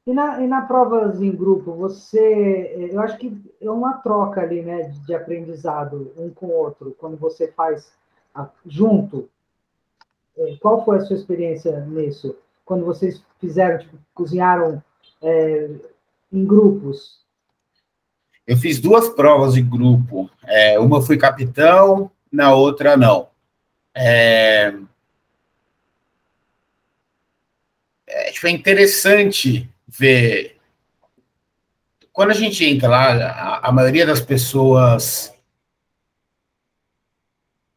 [0.08, 2.88] E na, e na provas em grupo, você.
[2.90, 7.14] Eu acho que é uma troca ali, né, de aprendizado um com o outro, quando
[7.18, 7.92] você faz
[8.34, 9.28] a, junto.
[10.34, 12.34] É, qual foi a sua experiência nisso?
[12.64, 14.82] Quando vocês fizeram, tipo, cozinharam
[15.20, 15.68] é,
[16.32, 17.20] em grupos?
[18.46, 20.30] Eu fiz duas provas de grupo.
[20.42, 23.28] É, uma fui capitão, na outra não.
[23.94, 24.72] É,
[28.06, 30.56] é, tipo, é interessante ver.
[32.12, 35.32] Quando a gente entra lá, a, a maioria das pessoas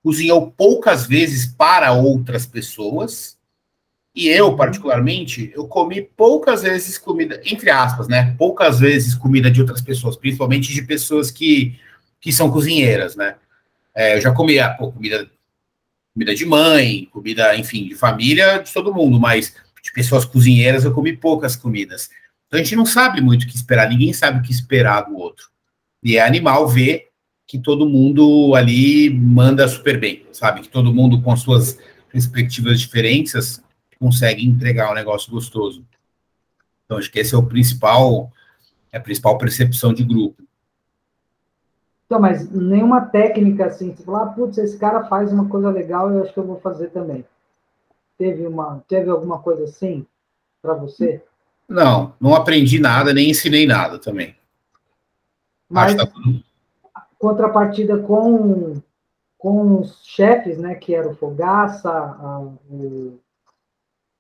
[0.04, 3.40] cozinhou poucas vezes para outras pessoas
[4.14, 4.56] e eu, uhum.
[4.58, 8.36] particularmente, eu comi poucas vezes comida, entre aspas, né?
[8.38, 11.80] Poucas vezes comida de outras pessoas, principalmente de pessoas que,
[12.20, 13.36] que são cozinheiras, né?
[13.96, 15.30] É, eu já comi pô, comida,
[16.14, 20.94] comida de mãe, comida, enfim, de família, de todo mundo, mas de pessoas cozinheiras eu
[20.94, 22.10] comi poucas comidas.
[22.48, 25.16] Então a gente não sabe muito o que esperar, ninguém sabe o que esperar do
[25.16, 25.50] outro.
[26.04, 27.10] E é animal ver
[27.48, 30.62] que todo mundo ali manda super bem, sabe?
[30.62, 31.78] Que todo mundo com suas
[32.12, 33.62] perspectivas diferentes
[34.00, 35.86] consegue entregar um negócio gostoso.
[36.86, 38.32] Então, acho que esse é o principal,
[38.92, 40.44] é a principal percepção de grupo.
[42.06, 46.24] Então, mas nenhuma técnica assim, falar, ah, putz, esse cara faz uma coisa legal, eu
[46.24, 47.24] acho que eu vou fazer também.
[48.22, 50.06] Teve uma, teve alguma coisa assim
[50.62, 51.24] para você?
[51.68, 54.36] Não, não aprendi nada, nem ensinei nada também.
[55.68, 56.08] Mas tá
[57.18, 58.80] contrapartida com
[59.40, 63.20] com os chefes, né, que era o Fogaça, a, o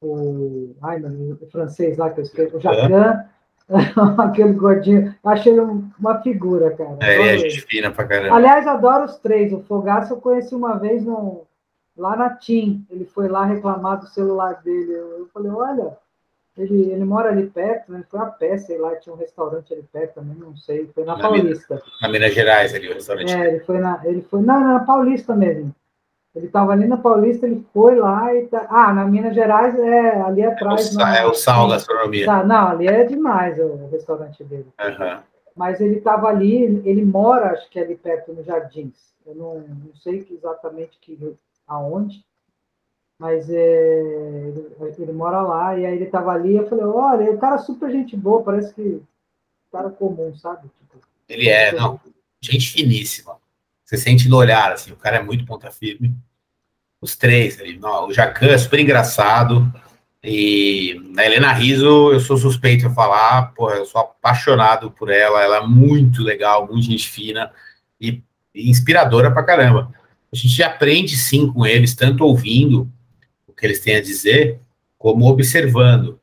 [0.01, 3.23] o, ai, o francês lá que eu escrevi, o Jacan,
[4.17, 6.97] aquele gordinho, achei uma figura, cara.
[7.01, 8.35] É, é gente fina pra caramba.
[8.35, 9.53] Aliás, adoro os três.
[9.53, 11.45] O Fogaça eu conheci uma vez no,
[11.97, 12.85] lá na TIM.
[12.89, 14.91] Ele foi lá reclamar do celular dele.
[14.91, 15.97] Eu, eu falei, olha,
[16.57, 18.03] ele, ele mora ali perto, né?
[18.09, 20.87] Foi a pé, sei lá, tinha um restaurante ali perto também, não sei.
[20.93, 21.75] Foi na, na Paulista.
[21.75, 23.33] Minas, na Minas Gerais ali, o restaurante.
[23.33, 25.73] É, ele foi na, ele foi na, na Paulista mesmo.
[26.33, 28.65] Ele estava ali na Paulista, ele foi lá e tá...
[28.69, 30.89] Ah, na Minas Gerais, é ali atrás.
[30.89, 31.17] É o, na...
[31.17, 32.25] é o Sal Gastronomia.
[32.25, 34.67] Tá, não, ali é demais o restaurante dele.
[34.79, 35.19] Uhum.
[35.55, 39.11] Mas ele estava ali, ele mora, acho que ali perto, no Jardins.
[39.25, 41.15] Eu não, não sei exatamente que,
[41.75, 42.23] aonde,
[43.19, 44.01] mas é,
[44.47, 47.59] ele, ele, mora lá, e aí ele estava ali, eu falei, olha, o cara é
[47.59, 49.01] super gente boa, parece que
[49.71, 50.67] cara comum, sabe?
[50.67, 51.99] Tipo, ele é, não,
[52.41, 53.37] gente finíssima.
[53.85, 56.15] Você sente no olhar, assim, o cara é muito ponta firme.
[56.99, 59.71] Os três, ali, não, o Jacan é super engraçado.
[60.23, 65.41] E a Helena Riso, eu sou suspeito de falar, pô, eu sou apaixonado por ela,
[65.41, 67.51] ela é muito legal, muito gente fina
[67.99, 68.21] e,
[68.53, 69.91] e inspiradora pra caramba.
[70.31, 72.89] A gente aprende sim com eles, tanto ouvindo
[73.47, 74.59] o que eles têm a dizer,
[74.97, 76.19] como observando.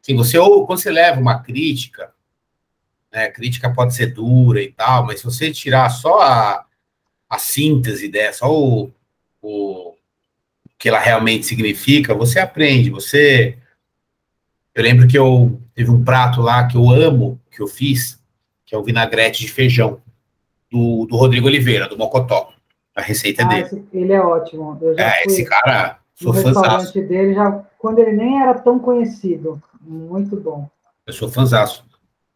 [0.00, 2.12] Assim, você ou quando você leva uma crítica,
[3.12, 3.24] né?
[3.24, 6.64] A crítica pode ser dura e tal, mas se você tirar só a,
[7.28, 8.92] a síntese dessa, só o,
[9.42, 9.94] o
[10.78, 13.58] que ela realmente significa, você aprende, você...
[14.74, 18.22] Eu lembro que eu teve um prato lá que eu amo, que eu fiz,
[18.64, 20.00] que é o vinagrete de feijão,
[20.70, 22.52] do, do Rodrigo Oliveira, do Mocotó.
[22.98, 23.62] A receita Ah, dele.
[23.62, 24.76] esse- ele é ótimo.
[24.82, 26.92] Eu já É, fui esse cara, sou fãzaço.
[27.00, 29.62] dele, já, quando ele nem era tão conhecido.
[29.80, 30.68] Muito bom.
[31.06, 31.84] Eu sou fãzaço.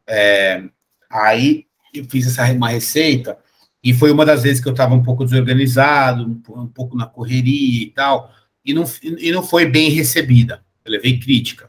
[0.06, 0.62] É,
[1.10, 3.36] aí eu fiz essa uma receita
[3.82, 7.06] e foi uma das vezes que eu estava um pouco desorganizado, um, um pouco na
[7.06, 8.30] correria e tal,
[8.64, 10.62] e não, e não foi bem recebida.
[10.84, 11.68] Eu levei crítica.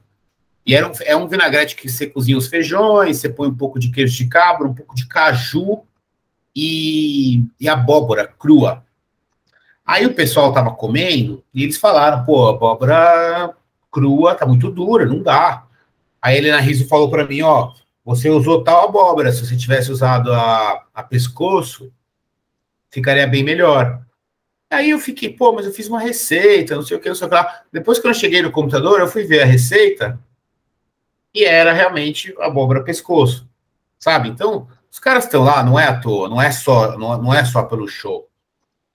[0.65, 3.79] E era um, é um vinagrete que você cozinha os feijões, você põe um pouco
[3.79, 5.81] de queijo de cabra, um pouco de caju
[6.55, 8.83] e, e abóbora crua.
[9.85, 13.53] Aí o pessoal estava comendo e eles falaram, pô, abóbora
[13.91, 15.65] crua tá muito dura, não dá.
[16.21, 17.73] Aí a Helena Riso falou para mim, ó,
[18.05, 21.91] você usou tal abóbora, se você tivesse usado a, a pescoço,
[22.89, 24.01] ficaria bem melhor.
[24.69, 27.27] Aí eu fiquei, pô, mas eu fiz uma receita, não sei o que, não sei
[27.27, 27.61] o que lá.
[27.71, 30.19] Depois que eu cheguei no computador, eu fui ver a receita
[31.33, 33.47] e era realmente abóbora pescoço,
[33.99, 34.29] sabe?
[34.29, 37.43] Então, os caras estão lá, não é à toa, não é só, não, não é
[37.43, 38.29] só pelo show.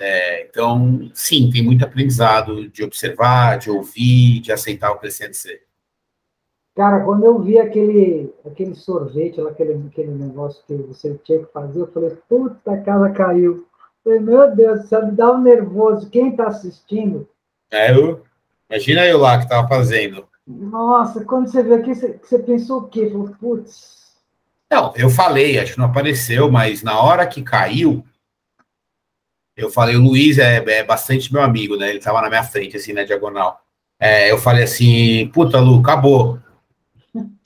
[0.01, 5.67] É, então, sim, tem muito aprendizado de observar, de ouvir, de aceitar o a dizer.
[6.77, 11.81] Cara, quando eu vi aquele, aquele sorvete, aquele, aquele negócio que você tinha que fazer,
[11.81, 13.55] eu falei, puta, a casa caiu.
[13.57, 13.67] Eu
[14.05, 16.09] falei, meu Deus, céu, me dá um nervoso.
[16.11, 17.29] Quem tá assistindo,
[17.73, 18.25] É, eu,
[18.71, 20.29] imagina eu lá que tava fazendo.
[20.47, 23.11] nossa, quando você viu aqui, você, você pensou o quê?
[23.11, 23.98] Falou, putz,
[24.71, 28.05] Não, eu falei, acho que não apareceu, mas na hora que caiu,
[29.57, 31.91] eu falei, o Luiz é, é bastante meu amigo, né?
[31.91, 33.61] Ele tava na minha frente, assim, na diagonal.
[33.99, 36.39] É, eu falei assim, puta, Lu, acabou.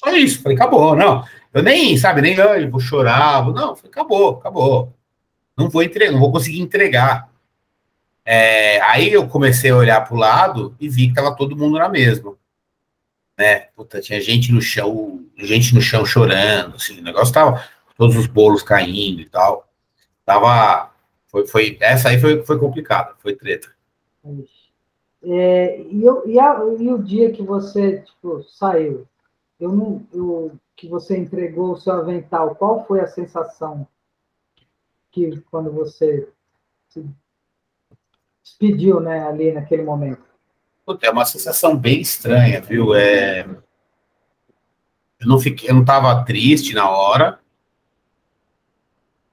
[0.03, 1.25] Só isso, falei, acabou, não.
[1.55, 4.93] Eu nem, sabe, nem "Ai, vou chorar, não, falei, acabou, acabou.
[5.57, 7.31] Não vou entregar, não vou conseguir entregar.
[8.25, 11.89] É, aí eu comecei a olhar pro lado e vi que tava todo mundo na
[11.89, 12.35] mesma.
[13.43, 13.59] Né?
[13.75, 17.61] Puta, tinha gente no chão, gente no chão chorando, assim, o negócio tava,
[17.97, 19.69] todos os bolos caindo e tal.
[20.25, 20.93] Tava,
[21.27, 23.75] foi, foi, essa aí foi, foi complicada, foi treta.
[25.25, 29.09] É, e, eu, e, a- e o dia que você tipo, saiu,
[29.59, 33.85] eu não, eu, que você entregou o seu avental, qual foi a sensação
[35.11, 36.29] que quando você
[36.89, 37.05] se
[38.41, 40.32] despediu, né, ali naquele momento?
[40.85, 42.95] Puta, é uma sensação bem estranha, viu?
[42.95, 43.47] É...
[45.21, 47.39] Eu não fiquei, eu não tava triste na hora,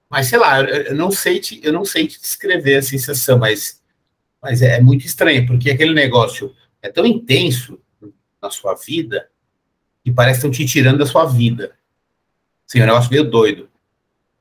[0.09, 3.81] mas sei lá, eu, não sei te, eu não sei te descrever a sensação, mas,
[4.41, 7.79] mas é, é muito estranho, porque aquele negócio é tão intenso
[8.41, 9.29] na sua vida
[10.03, 11.75] que parece que estão te tirando da sua vida.
[12.65, 13.69] Sim, é um negócio meio doido.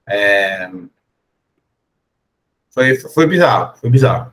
[0.07, 0.71] É...
[2.71, 4.33] Foi, foi bizarro, foi bizarro.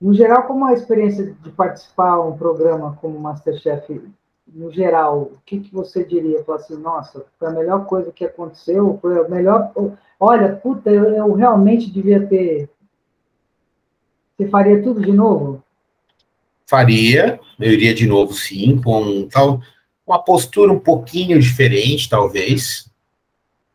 [0.00, 4.00] No geral, como a experiência de participar de um programa como Masterchef,
[4.52, 6.42] no geral, o que, que você diria?
[6.42, 9.72] Falar assim, nossa, foi a melhor coisa que aconteceu, foi a melhor.
[10.18, 12.68] Olha, puta, eu, eu realmente devia ter.
[14.36, 15.62] Você faria tudo de novo?
[16.66, 19.60] Faria, eu iria de novo, sim, com tal,
[20.06, 22.90] uma postura um pouquinho diferente, talvez.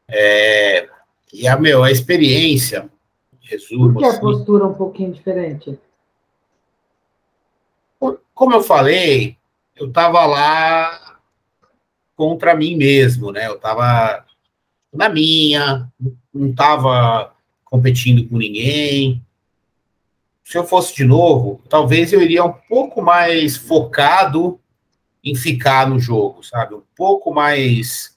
[0.07, 0.88] É,
[1.31, 2.89] e a, meu, a experiência,
[3.41, 5.79] resumo, Por que a assim, postura um pouquinho diferente?
[7.99, 9.38] Como eu falei,
[9.75, 11.19] eu estava lá
[12.15, 13.47] contra mim mesmo, né?
[13.47, 14.25] Eu estava
[14.93, 15.91] na minha,
[16.34, 19.21] não estava competindo com ninguém.
[20.43, 24.60] Se eu fosse de novo, talvez eu iria um pouco mais focado
[25.23, 26.75] em ficar no jogo, sabe?
[26.75, 28.15] Um pouco mais,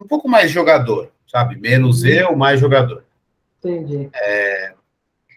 [0.00, 1.56] um pouco mais jogador, sabe?
[1.56, 3.04] Menos eu, mais jogador.
[3.58, 4.08] Entendi.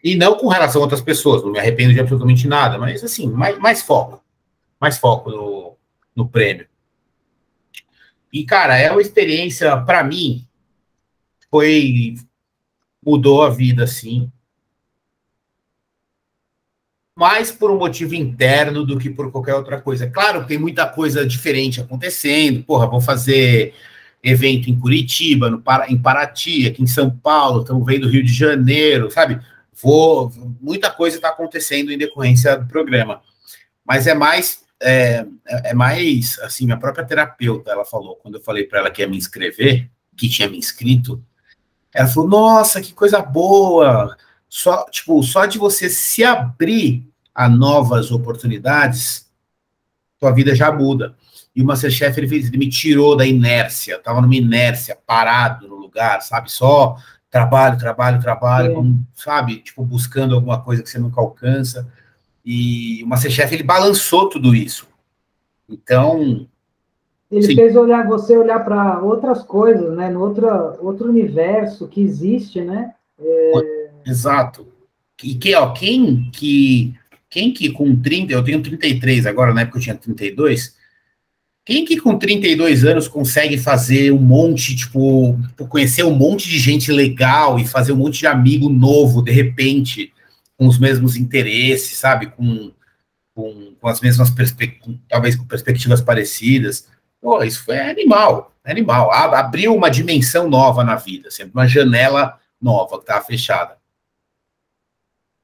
[0.03, 3.29] E não com relação a outras pessoas, não me arrependo de absolutamente nada, mas assim,
[3.29, 4.23] mais, mais foco.
[4.79, 5.77] Mais foco no,
[6.15, 6.67] no prêmio.
[8.33, 10.47] E, cara, é uma experiência, para mim,
[11.49, 12.15] foi.
[13.05, 14.31] mudou a vida, assim.
[17.15, 20.09] Mais por um motivo interno do que por qualquer outra coisa.
[20.09, 22.63] Claro, tem muita coisa diferente acontecendo.
[22.63, 23.75] Porra, vou fazer
[24.23, 29.09] evento em Curitiba, no, em Paraty, aqui em São Paulo, estamos vendo Rio de Janeiro,
[29.11, 29.41] sabe?
[29.81, 33.21] Vou, muita coisa está acontecendo em decorrência do programa.
[33.85, 38.65] Mas é mais, é, é mais, assim, minha própria terapeuta, ela falou, quando eu falei
[38.65, 41.23] para ela que ia me inscrever, que tinha me inscrito,
[41.93, 44.15] ela falou, nossa, que coisa boa!
[44.47, 49.29] Só, tipo, só de você se abrir a novas oportunidades,
[50.19, 51.15] tua vida já muda.
[51.55, 55.75] E o Masterchef, ele fez, ele me tirou da inércia, tava numa inércia, parado no
[55.75, 56.51] lugar, sabe?
[56.51, 56.95] Só
[57.31, 59.59] trabalho, trabalho, trabalho, como, sabe?
[59.61, 61.87] Tipo, buscando alguma coisa que você nunca alcança.
[62.45, 64.85] E o Masterchef, ele balançou tudo isso.
[65.69, 66.45] Então.
[67.31, 67.55] Ele sim.
[67.55, 70.09] fez olhar você olhar para outras coisas, né?
[70.09, 70.45] No outro,
[70.81, 72.93] outro universo que existe, né?
[73.17, 73.91] É...
[74.05, 74.67] Exato.
[75.23, 76.93] E que, ó, quem que,
[77.29, 80.75] quem que com 30, eu tenho 33 agora, na época eu tinha 32,
[81.63, 85.37] quem que com 32 anos consegue fazer um monte, tipo,
[85.69, 90.11] conhecer um monte de gente legal e fazer um monte de amigo novo, de repente,
[90.57, 92.27] com os mesmos interesses, sabe?
[92.27, 92.71] Com,
[93.35, 96.89] com, com as mesmas perspectivas, talvez com perspectivas parecidas.
[97.21, 99.11] Pô, isso foi animal, animal.
[99.11, 103.77] Abriu uma dimensão nova na vida, sempre uma janela nova que estava fechada.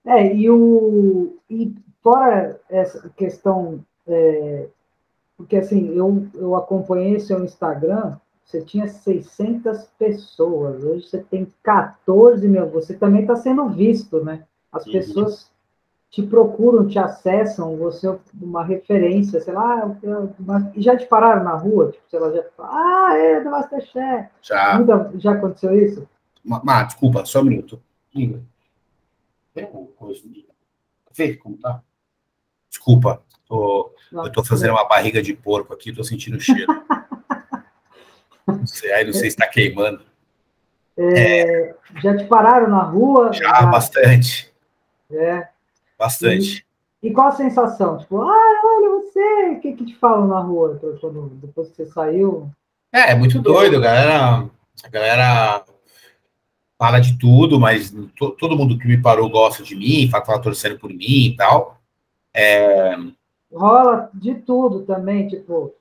[0.04, 4.68] É, e, o, e fora essa questão é,
[5.38, 12.48] porque assim, eu, eu acompanhei seu Instagram, você tinha 600 pessoas, hoje você tem 14
[12.48, 14.44] mil, você também está sendo visto, né?
[14.72, 14.94] As uhum.
[14.94, 15.52] pessoas
[16.10, 19.96] te procuram, te acessam, você é uma referência, sei lá,
[20.74, 24.30] e já te pararam na rua, tipo, sei lá, já ah, é do Masterchef.
[24.42, 24.80] Já.
[24.80, 26.08] Nunca, já aconteceu isso?
[26.44, 27.82] Mas, desculpa, só um minuto.
[28.16, 28.42] Liga.
[31.14, 31.84] Vê como tá?
[32.70, 36.68] Desculpa, tô, eu tô fazendo uma barriga de porco aqui, tô sentindo o cheiro.
[38.48, 40.02] não sei, aí não sei se está queimando.
[40.98, 43.32] É, é, já te pararam na rua?
[43.32, 43.66] Já, já...
[43.68, 44.52] bastante.
[45.12, 45.48] É.
[45.98, 46.66] Bastante.
[47.02, 48.00] E, e, qual a sensação?
[48.00, 51.86] Tipo, ah, olha você, o que, que te falam na rua quando, depois que você
[51.86, 52.50] saiu?
[52.92, 54.50] É, é muito doido, galera.
[54.84, 55.64] A galera
[56.78, 60.32] fala de tudo, mas to, todo mundo que me parou gosta de mim, fala que
[60.32, 61.80] tá torcendo por mim e tal.
[62.34, 62.96] É,
[63.52, 65.74] rola de tudo também, tipo,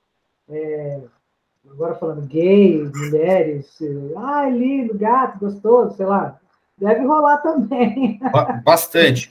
[0.49, 1.01] é,
[1.69, 3.77] agora falando gay, mulheres,
[4.17, 6.39] ai, lindo, gato, gostoso, sei lá,
[6.77, 8.19] deve rolar também.
[8.63, 9.29] Bastante,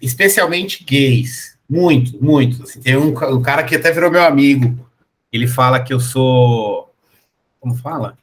[0.00, 2.62] especialmente gays, muito, muito.
[2.62, 4.78] Assim, tem um, um cara que até virou meu amigo,
[5.32, 6.92] ele fala que eu sou,
[7.60, 8.16] como fala?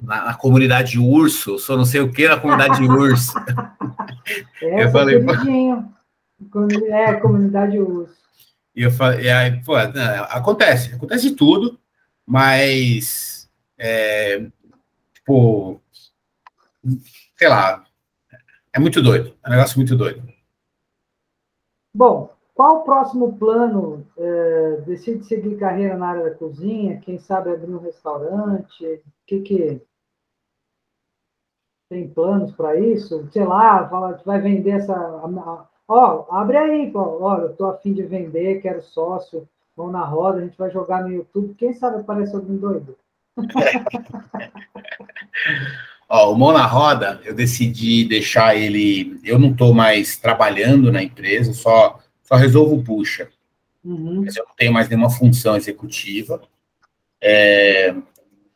[0.00, 3.32] Na, na, comunidade urso, sou não sei o que na comunidade urso.
[4.60, 5.20] É, eu falei, é,
[6.50, 8.22] comunidade urso.
[8.74, 11.78] E eu falei, e aí, pô, acontece, acontece de tudo,
[12.26, 14.46] mas é,
[15.12, 15.80] tipo,
[17.36, 17.84] sei lá,
[18.72, 20.22] é muito doido, é um negócio muito doido.
[21.94, 24.06] Bom, qual o próximo plano?
[24.16, 27.00] É, decide seguir carreira na área da cozinha?
[27.00, 28.84] Quem sabe abrir um restaurante?
[28.84, 29.82] O que que
[31.90, 33.28] tem planos para isso?
[33.30, 34.94] Sei lá, fala, vai vender essa
[35.94, 37.22] Ó, abre aí, pô.
[37.22, 41.02] Olha, eu tô afim de vender, quero sócio, vão na roda, a gente vai jogar
[41.02, 41.54] no YouTube.
[41.58, 42.96] Quem sabe aparece algum doido?
[46.08, 49.20] Ó, o Mão na Roda, eu decidi deixar ele.
[49.22, 53.28] Eu não estou mais trabalhando na empresa, só, só resolvo puxa.
[53.84, 54.22] Uhum.
[54.24, 56.40] Mas eu não tenho mais nenhuma função executiva.
[57.20, 57.94] É,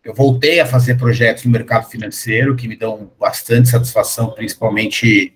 [0.03, 5.35] eu voltei a fazer projetos no mercado financeiro que me dão bastante satisfação, principalmente,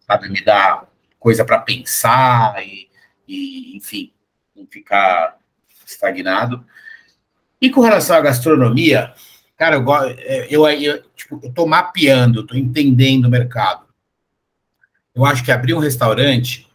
[0.00, 0.88] sabe, me dá
[1.18, 2.88] coisa para pensar e,
[3.26, 4.12] e, enfim,
[4.54, 5.38] não ficar
[5.86, 6.64] estagnado.
[7.60, 9.12] E com relação à gastronomia,
[9.56, 13.86] cara, eu, é, eu, eu, tipo, eu tô mapeando, tô entendendo o mercado.
[15.14, 16.68] Eu acho que abrir um restaurante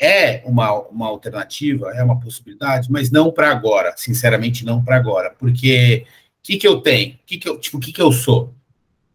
[0.00, 5.34] é uma, uma alternativa, é uma possibilidade, mas não para agora, sinceramente não para agora,
[5.36, 6.06] porque
[6.38, 7.18] o que, que eu tenho?
[7.26, 8.54] Que que eu, tipo, o que, que eu sou?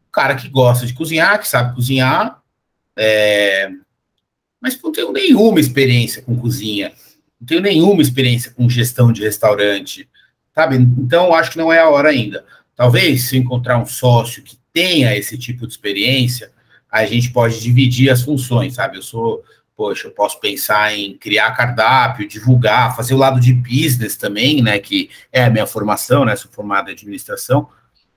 [0.07, 2.42] O cara que gosta de cozinhar, que sabe cozinhar,
[2.97, 3.69] é,
[4.61, 6.93] mas não tenho nenhuma experiência com cozinha,
[7.39, 10.07] não tenho nenhuma experiência com gestão de restaurante,
[10.55, 10.77] sabe?
[10.77, 12.45] Então, acho que não é a hora ainda.
[12.75, 16.51] Talvez, se encontrar um sócio que tenha esse tipo de experiência,
[16.89, 18.97] a gente pode dividir as funções, sabe?
[18.97, 19.43] Eu sou,
[19.75, 24.79] poxa, eu posso pensar em criar cardápio, divulgar, fazer o lado de business também, né?
[24.79, 26.35] Que é a minha formação, né?
[26.35, 27.67] Sou formado em administração.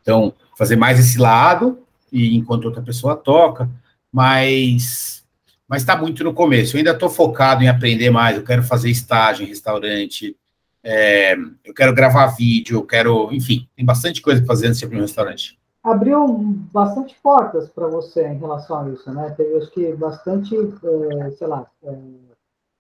[0.01, 1.81] Então, fazer mais esse lado,
[2.13, 3.69] e enquanto outra pessoa toca
[4.17, 5.23] mas
[5.69, 6.75] mas está muito no começo.
[6.75, 8.37] Eu ainda estou focado em aprender mais.
[8.37, 10.35] Eu quero fazer estágio em restaurante,
[10.83, 14.85] é, eu quero gravar vídeo, eu quero, enfim, tem bastante coisa para fazer antes de
[14.87, 15.59] abrir um restaurante.
[15.83, 16.25] Abriu
[16.73, 19.35] bastante portas para você em relação a isso, né?
[19.37, 21.95] Teve, acho que, bastante, é, sei lá, é,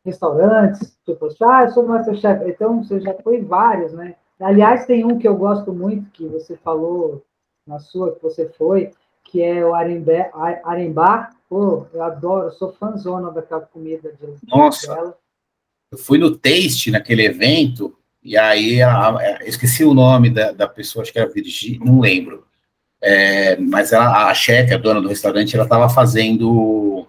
[0.04, 4.14] restaurantes, tipo, ah, eu sou Masterchef, então você já foi vários, né?
[4.40, 7.24] Aliás, tem um que eu gosto muito, que você falou
[7.66, 8.92] na sua, que você foi,
[9.30, 10.30] que é o arembé,
[10.64, 11.34] arembar.
[11.48, 14.94] Pô, eu adoro, sou fãzona daquela comida de Nossa.
[14.94, 15.16] Dela.
[15.92, 20.50] Eu fui no Taste, naquele evento, e aí a, a, eu esqueci o nome da,
[20.50, 22.44] da pessoa, acho que era Virgínia, não lembro.
[23.00, 27.06] É, mas ela, a chefe, a dona do restaurante, ela estava fazendo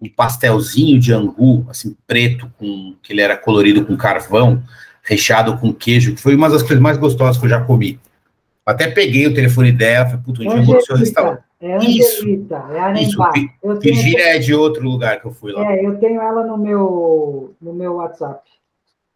[0.00, 4.62] um pastelzinho de angu, assim, preto, com que ele era colorido com carvão,
[5.02, 8.00] recheado com queijo, que foi uma das coisas mais gostosas que eu já comi.
[8.64, 11.42] Até peguei o telefone dela, falei, puta, um dia eu vou no seu restaurante.
[11.64, 13.18] É Angelita, é a Isso,
[13.80, 15.64] Virgínia é de outro lugar que eu fui lá.
[15.72, 18.42] É, eu tenho ela no meu, no meu WhatsApp.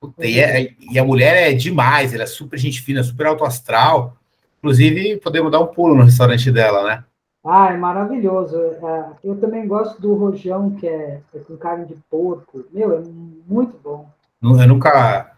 [0.00, 3.44] Puta, e, é, e, a mulher é demais, ela é super gente fina, super alto
[3.44, 4.16] astral.
[4.60, 7.04] Inclusive, podemos dar um pulo no restaurante dela, né?
[7.44, 8.56] Ah, é maravilhoso.
[8.56, 12.64] É, eu também gosto do rojão, que é, é, com carne de porco.
[12.72, 13.02] Meu, é
[13.46, 14.08] muito bom.
[14.42, 15.32] Eu nunca.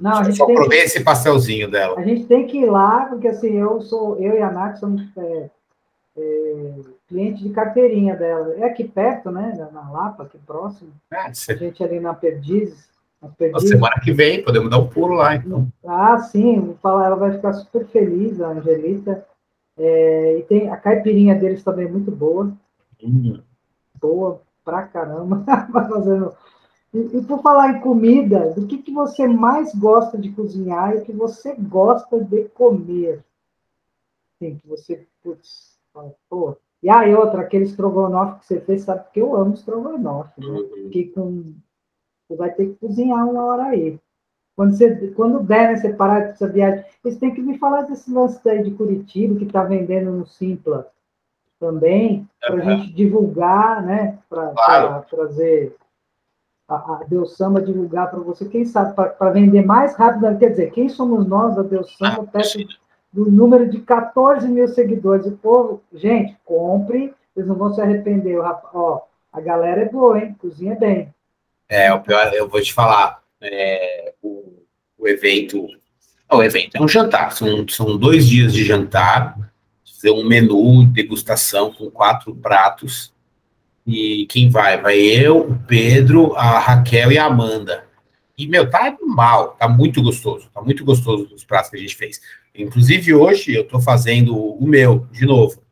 [0.00, 1.96] Não, a gente só provei que, esse pastelzinho dela.
[1.96, 5.02] A gente tem que ir lá, porque assim, eu sou, eu e a Nath somos
[5.16, 5.50] é,
[6.20, 6.74] é,
[7.08, 8.54] cliente de carteirinha dela.
[8.56, 9.52] É aqui perto, né?
[9.72, 10.90] Na Lapa, aqui próximo.
[11.10, 12.90] Ah, a gente ali na Perdizes.
[13.52, 15.70] Na semana que vem, podemos dar um pulo lá, então.
[15.86, 19.26] Ah, sim, falar, ela vai ficar super feliz, a Angelita.
[19.76, 22.50] É, e tem a caipirinha deles também é muito boa.
[23.02, 23.40] Hum.
[24.00, 25.44] Boa pra caramba.
[25.72, 26.34] fazendo.
[26.94, 30.98] E, e, por falar em comida, do que, que você mais gosta de cozinhar e
[30.98, 33.22] o que você gosta de comer?
[34.38, 35.69] Sim, que você, putz,
[36.28, 36.56] pô.
[36.82, 40.46] E aí, outra, aquele estrogonofe que você fez, sabe que eu amo estrogonofe, né?
[40.46, 40.90] Uhum.
[40.90, 41.54] Que com.
[42.26, 43.98] Você vai ter que cozinhar uma hora aí.
[44.56, 48.12] Quando, você, quando der, né, você parar dessa viagem, vocês têm que me falar desse
[48.12, 50.90] lance daí de Curitiba, que está vendendo no Simpla
[51.58, 52.62] também, para a uhum.
[52.62, 54.18] gente divulgar, né?
[54.28, 55.04] Para claro.
[55.10, 55.76] trazer
[56.68, 60.70] a, a Deus Samba, divulgar para você, quem sabe, para vender mais rápido, quer dizer,
[60.70, 62.58] quem somos nós, a Deus Samba, ah, perto
[63.12, 65.26] do número de 14 mil seguidores.
[65.26, 68.38] O povo, gente, compre, vocês não vão se arrepender.
[68.38, 69.02] Ó,
[69.32, 70.34] a galera é boa, hein?
[70.38, 71.12] Cozinha bem.
[71.68, 74.62] É, o pior, eu vou te falar, é, o,
[74.98, 75.68] o, evento.
[76.32, 79.36] O evento é um jantar, são, são dois dias de jantar,
[79.84, 83.12] fazer um menu, degustação com quatro pratos.
[83.86, 84.80] E quem vai?
[84.80, 87.84] Vai eu, o Pedro, a Raquel e a Amanda.
[88.36, 91.94] E, meu, tá mal, tá muito gostoso, tá muito gostoso os pratos que a gente
[91.94, 92.20] fez.
[92.54, 95.62] Inclusive, hoje eu tô fazendo o meu, de novo,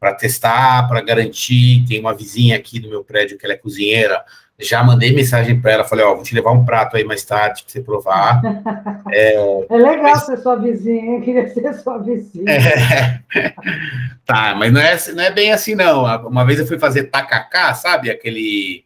[0.00, 1.84] para testar, para garantir.
[1.86, 4.24] Tem uma vizinha aqui do meu prédio que ela é cozinheira,
[4.58, 7.62] já mandei mensagem para ela, falei, ó, vou te levar um prato aí mais tarde
[7.62, 8.42] para você provar.
[9.12, 10.24] É, é legal mas...
[10.24, 12.50] ser sua vizinha, queria ser sua vizinha.
[12.50, 13.20] É...
[14.24, 16.04] tá, mas não é, não é bem assim, não.
[16.26, 18.10] Uma vez eu fui fazer tacacá, sabe?
[18.10, 18.84] Aquele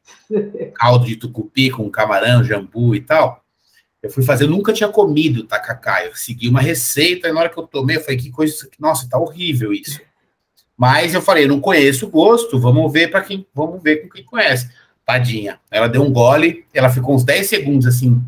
[0.74, 3.42] caldo de tucupi com camarão, jambu e tal.
[4.02, 6.04] Eu fui fazer, eu nunca tinha comido tacacá.
[6.04, 9.08] Eu segui uma receita, e na hora que eu tomei, eu falei, que coisa, nossa,
[9.08, 10.00] tá horrível isso.
[10.76, 14.24] Mas eu falei, não conheço o gosto, vamos ver para quem, vamos ver com quem
[14.24, 14.70] conhece.
[15.04, 15.58] Tadinha.
[15.70, 18.22] Ela deu um gole, ela ficou uns 10 segundos assim,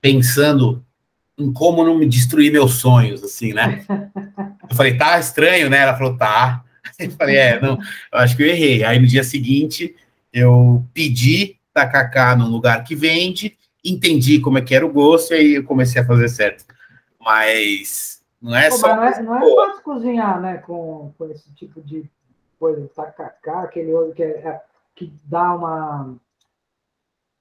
[0.00, 0.84] pensando
[1.38, 3.86] em como não me destruir meus sonhos, assim, né?
[4.68, 5.78] Eu falei, tá estranho, né?
[5.78, 6.62] Ela falou, tá.
[6.98, 7.78] Eu falei, é, não,
[8.12, 8.82] eu acho que eu errei.
[8.82, 9.94] Aí no dia seguinte,
[10.32, 15.36] eu pedi tacacá num lugar que vende, entendi como é que era o gosto, e
[15.36, 16.64] aí eu comecei a fazer certo.
[17.20, 18.94] Mas não é Pô, só.
[18.94, 20.58] Não é, não é fácil cozinhar, né?
[20.58, 22.04] Com, com esse tipo de
[22.58, 24.60] coisa, tacacá, aquele outro que é, é
[24.94, 26.16] que dá uma.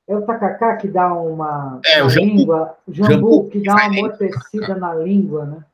[0.07, 1.79] É o tacacá que dá uma.
[1.85, 2.25] É, o jambu.
[2.25, 2.77] língua.
[2.87, 5.65] O jambu, jambu que dá uma amortecida na língua, né?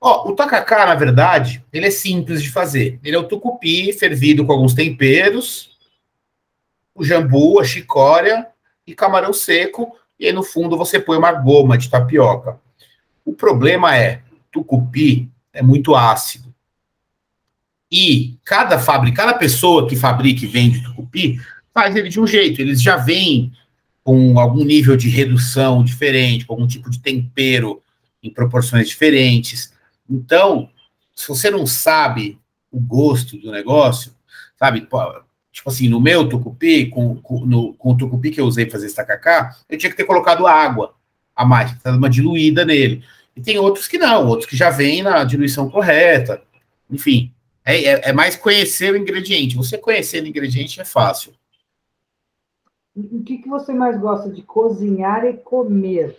[0.00, 3.00] Ó, o tacacá, na verdade, ele é simples de fazer.
[3.02, 5.76] Ele é o tucupi fervido com alguns temperos,
[6.94, 8.46] o jambu, a chicória
[8.88, 12.58] e camarão seco, e aí no fundo você põe uma goma de tapioca.
[13.22, 16.54] O problema é, tucupi é muito ácido.
[17.92, 21.38] E cada fábrica, cada pessoa que fabrica e vende tucupi,
[21.72, 22.60] faz ele de um jeito.
[22.62, 23.52] Eles já vêm
[24.02, 27.82] com algum nível de redução diferente, com algum tipo de tempero
[28.22, 29.74] em proporções diferentes.
[30.08, 30.70] Então,
[31.14, 32.38] se você não sabe
[32.70, 34.14] o gosto do negócio,
[34.58, 34.88] sabe?
[35.58, 38.74] Tipo assim, no meu tucupi, com, com, no, com o tucupi que eu usei para
[38.74, 40.94] fazer esse tacacá, eu tinha que ter colocado água
[41.34, 43.02] a mais, dar uma diluída nele.
[43.34, 46.40] E tem outros que não, outros que já vêm na diluição correta.
[46.88, 47.32] Enfim,
[47.64, 49.56] é, é, é, mais conhecer o ingrediente.
[49.56, 51.32] Você conhecer o ingrediente é fácil.
[52.94, 56.10] O que, que você mais gosta de cozinhar e comer?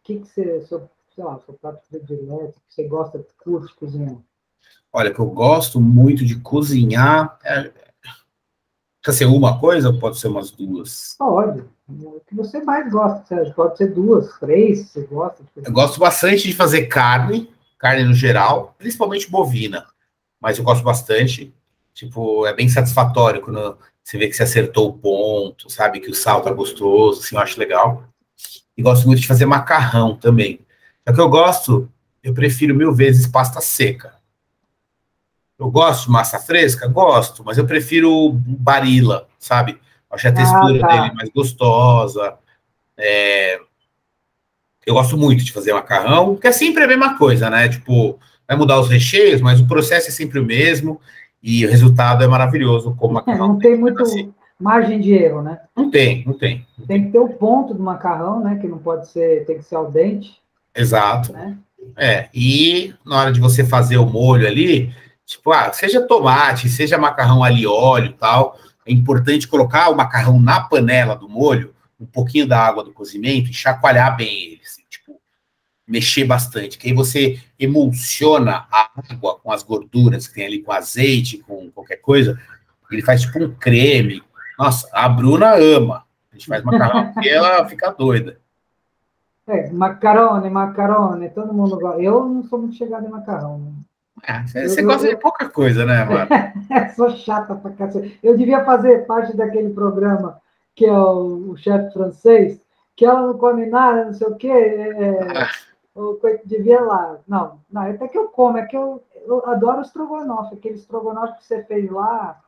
[0.00, 4.16] O que, que você, seu, sei lá, seu prato predileto, que você gosta, curte cozinhar?
[4.90, 7.38] Olha, que eu gosto muito de cozinhar.
[7.44, 7.81] É...
[9.02, 11.16] Precisa ser uma coisa ou pode ser umas duas?
[11.18, 11.64] Pode.
[11.88, 13.54] O que você mais gosta, Sérgio?
[13.54, 15.42] Pode ser duas, três, você gosta.
[15.56, 19.84] Eu gosto bastante de fazer carne, carne no geral, principalmente bovina
[20.42, 21.54] mas eu gosto bastante.
[21.94, 26.00] Tipo, é bem satisfatório quando você vê que você acertou o ponto, sabe?
[26.00, 28.02] Que o sal tá gostoso, assim, eu acho legal.
[28.76, 30.58] E gosto muito de fazer macarrão também.
[31.06, 31.88] Só que eu gosto,
[32.22, 34.14] eu prefiro mil vezes pasta seca.
[35.62, 36.88] Eu gosto de massa fresca?
[36.88, 39.78] Gosto, mas eu prefiro barila, sabe?
[40.10, 40.86] Acho a ah, textura tá.
[40.88, 42.34] dele mais gostosa.
[42.98, 43.60] É...
[44.84, 47.68] Eu gosto muito de fazer macarrão, que é sempre a mesma coisa, né?
[47.68, 51.00] Tipo, vai mudar os recheios, mas o processo é sempre o mesmo
[51.40, 53.48] e o resultado é maravilhoso como macarrão.
[53.48, 54.34] Não tem muito assim.
[54.58, 55.60] margem de erro, né?
[55.76, 56.66] Não tem, não tem.
[56.88, 58.58] Tem que ter o ponto do macarrão, né?
[58.60, 60.32] Que não pode ser, tem que ser al dente.
[60.74, 61.32] Exato.
[61.32, 61.56] Né?
[61.96, 64.92] É, e na hora de você fazer o molho ali,
[65.32, 70.60] tipo, ah, seja tomate, seja macarrão ali óleo tal, é importante colocar o macarrão na
[70.60, 75.20] panela do molho, um pouquinho da água do cozimento e chacoalhar bem ele, assim, tipo,
[75.86, 80.72] mexer bastante, que aí você emulsiona a água com as gorduras que tem ali, com
[80.72, 82.38] azeite, com qualquer coisa,
[82.90, 84.22] ele faz tipo um creme.
[84.58, 86.04] Nossa, a Bruna ama.
[86.30, 88.38] A gente faz macarrão e ela fica doida.
[89.46, 92.00] É, macarone, macarone, todo mundo gosta.
[92.00, 93.58] Eu não sou muito chegado em macarrão.
[93.58, 93.72] Né?
[94.22, 96.28] É, você gosta de pouca coisa, né, mano?
[96.94, 98.18] sou chata pra cacete.
[98.22, 100.40] Eu devia fazer parte daquele programa
[100.74, 102.60] que é o, o chefe francês,
[102.96, 104.48] que ela não come nada, não sei o quê.
[104.48, 105.50] É, ah.
[105.94, 107.18] o, devia lá.
[107.26, 111.38] Não, não, até que eu como, é que eu, eu adoro o estrogonofe, aquele estrogonofe
[111.38, 112.40] que você fez lá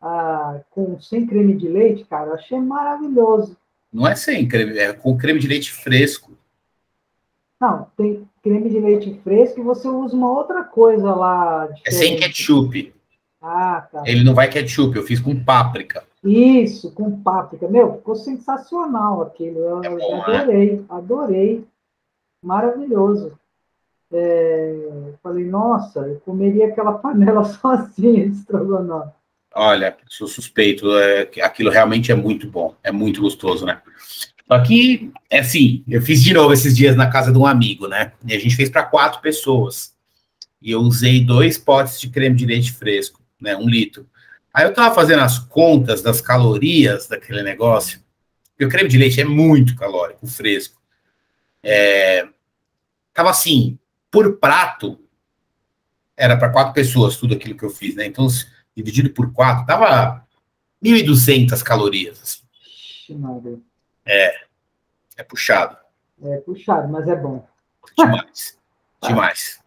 [0.00, 3.56] ah, com sem creme de leite, cara, eu achei maravilhoso.
[3.92, 6.27] Não é sem creme, é com creme de leite fresco.
[7.60, 11.66] Não, tem creme de leite fresco e você usa uma outra coisa lá.
[11.66, 11.88] Diferente.
[11.88, 12.94] É sem ketchup.
[13.40, 14.02] Ah, tá.
[14.06, 16.04] Ele não vai ketchup, eu fiz com páprica.
[16.24, 17.68] Isso, com páprica.
[17.68, 19.58] Meu, ficou sensacional aquilo.
[19.58, 20.84] Eu é bom, adorei, né?
[20.88, 21.64] adorei.
[22.42, 23.38] Maravilhoso.
[24.12, 29.12] É, falei, nossa, eu comeria aquela panela sozinha de estrogonofe.
[29.54, 33.80] Olha, sou suspeito, é, aquilo realmente é muito bom, é muito gostoso, né?
[34.48, 37.86] Só que, é assim, eu fiz de novo esses dias na casa de um amigo,
[37.86, 38.12] né?
[38.26, 39.94] E a gente fez para quatro pessoas.
[40.60, 43.54] E eu usei dois potes de creme de leite fresco, né?
[43.54, 44.08] Um litro.
[44.52, 48.00] Aí eu tava fazendo as contas das calorias daquele negócio.
[48.58, 50.80] E o creme de leite é muito calórico, fresco.
[51.62, 52.26] É,
[53.12, 53.78] tava assim,
[54.10, 54.98] por prato,
[56.16, 58.06] era para quatro pessoas, tudo aquilo que eu fiz, né?
[58.06, 58.26] Então,
[58.74, 60.26] dividido por quatro, tava
[60.82, 62.20] 1.200 calorias.
[62.22, 62.42] Assim.
[64.08, 64.34] É.
[65.18, 65.76] É puxado.
[66.22, 67.46] É puxado, mas é bom.
[67.96, 68.58] Demais.
[69.02, 69.60] Demais.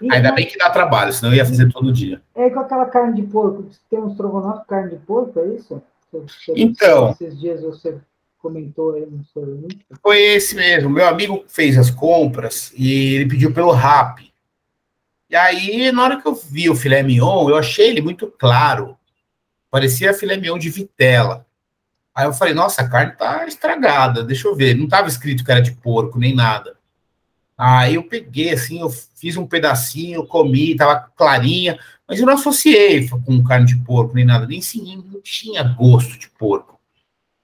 [0.00, 2.22] E Ainda bem que dá trabalho, senão eu ia fazer todo dia.
[2.34, 3.68] É com aquela carne de porco.
[3.90, 5.82] Tem um estrogonofe de carne de porco, é isso?
[6.12, 7.10] Você, então.
[7.10, 7.98] Esses dias você
[8.38, 9.66] comentou aí no seu
[10.02, 10.90] Foi esse mesmo.
[10.90, 14.20] Meu amigo fez as compras e ele pediu pelo RAP.
[15.28, 18.96] E aí, na hora que eu vi o filé mignon, eu achei ele muito claro.
[19.70, 21.45] Parecia filé mignon de vitela.
[22.16, 24.74] Aí eu falei, nossa, a carne tá estragada, deixa eu ver.
[24.74, 26.74] Não estava escrito que era de porco, nem nada.
[27.58, 33.06] Aí eu peguei, assim, eu fiz um pedacinho, comi, tava clarinha, mas eu não associei
[33.10, 36.80] com carne de porco, nem nada, nem sim, não tinha gosto de porco.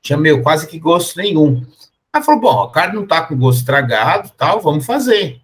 [0.00, 1.66] Tinha, meu, quase que gosto nenhum.
[2.10, 5.42] Aí falou, bom, a carne não tá com gosto estragado, tal, vamos fazer.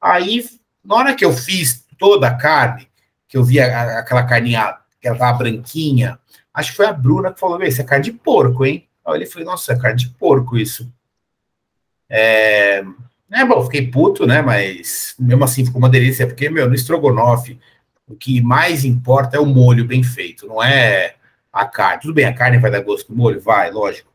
[0.00, 0.44] Aí,
[0.84, 2.88] na hora que eu fiz toda a carne,
[3.28, 6.18] que eu vi aquela carninha, que ela tava branquinha,
[6.58, 8.88] Acho que foi a Bruna que falou: isso é carne de porco, hein?
[9.06, 10.92] Aí ele falou: nossa, é carne de porco isso.
[12.10, 12.82] É,
[13.30, 14.42] é bom, fiquei puto, né?
[14.42, 17.60] Mas mesmo assim ficou uma delícia, porque, meu, no estrogonofe,
[18.08, 21.14] o que mais importa é o molho bem feito, não é
[21.52, 22.02] a carne.
[22.02, 23.40] Tudo bem, a carne vai dar gosto do molho?
[23.40, 24.10] Vai, lógico.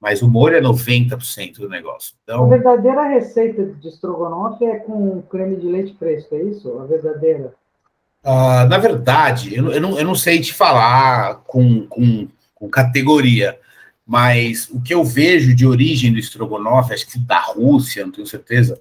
[0.00, 2.14] Mas o molho é 90% do negócio.
[2.22, 2.44] Então...
[2.44, 6.78] A verdadeira receita de estrogonofe é com creme de leite fresco, é isso?
[6.78, 7.54] A verdadeira?
[8.24, 13.58] Uh, na verdade, eu, eu, não, eu não sei te falar com, com, com, categoria,
[14.04, 18.26] mas o que eu vejo de origem do estrogonofe, acho que da Rússia, não tenho
[18.26, 18.78] certeza,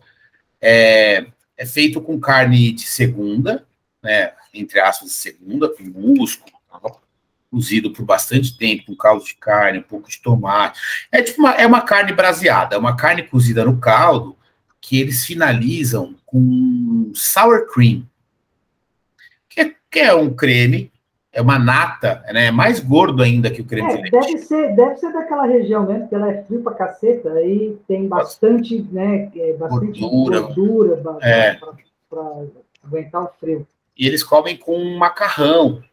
[0.59, 3.65] é, é feito com carne de segunda,
[4.01, 6.57] né, entre aspas, segunda, com músculo,
[7.49, 10.79] cozido por bastante tempo, com caldo de carne, um pouco de tomate.
[11.11, 14.35] É tipo uma, é uma carne braseada, é uma carne cozida no caldo
[14.81, 18.05] que eles finalizam com sour cream
[19.65, 20.91] que é um creme,
[21.31, 22.47] é uma nata, né?
[22.47, 24.11] É mais gordo ainda que o creme é, de leite.
[24.11, 28.07] Deve ser, deve ser daquela região mesmo, porque ela é frio pra caceta, aí tem
[28.07, 29.31] bastante, né?
[29.35, 31.59] É, bastante gordura, gordura é.
[32.09, 32.23] para
[32.83, 33.67] aguentar o frio.
[33.97, 35.83] E eles comem com macarrão.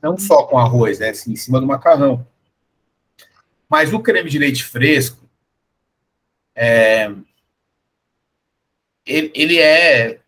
[0.00, 1.10] Não só com arroz, né?
[1.10, 2.26] Assim, em cima do macarrão.
[3.68, 5.28] Mas o creme de leite fresco,
[6.54, 7.10] é,
[9.04, 10.20] ele, ele é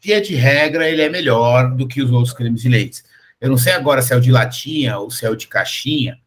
[0.00, 3.02] via de regra, ele é melhor do que os outros cremes de leite.
[3.40, 6.18] eu não sei agora se é o de latinha ou se é o de caixinha,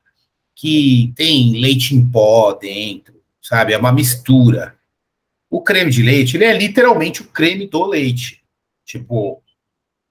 [0.56, 3.74] que tem leite em pó dentro, sabe?
[3.74, 4.76] É uma mistura.
[5.50, 8.44] O creme de leite, ele é literalmente o creme do leite.
[8.86, 9.44] Tipo,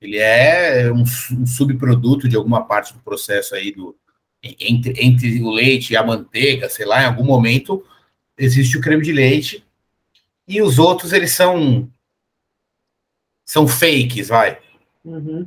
[0.01, 3.97] ele é um, um subproduto de alguma parte do processo aí do
[4.43, 7.85] entre, entre o leite e a manteiga, sei lá, em algum momento
[8.37, 9.65] existe o creme de leite
[10.49, 11.89] e os outros eles são
[13.53, 14.59] são fakes, vai.
[15.05, 15.45] Uhum.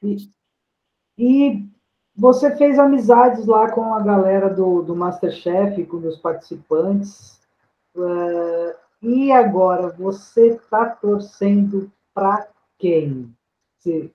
[0.00, 0.30] E,
[1.18, 1.66] e,
[2.14, 7.40] você fez amizades lá com a galera do, do Masterchef, com os participantes.
[7.92, 12.46] Uh, e agora, você está torcendo para
[12.78, 13.34] quem
[13.80, 14.08] se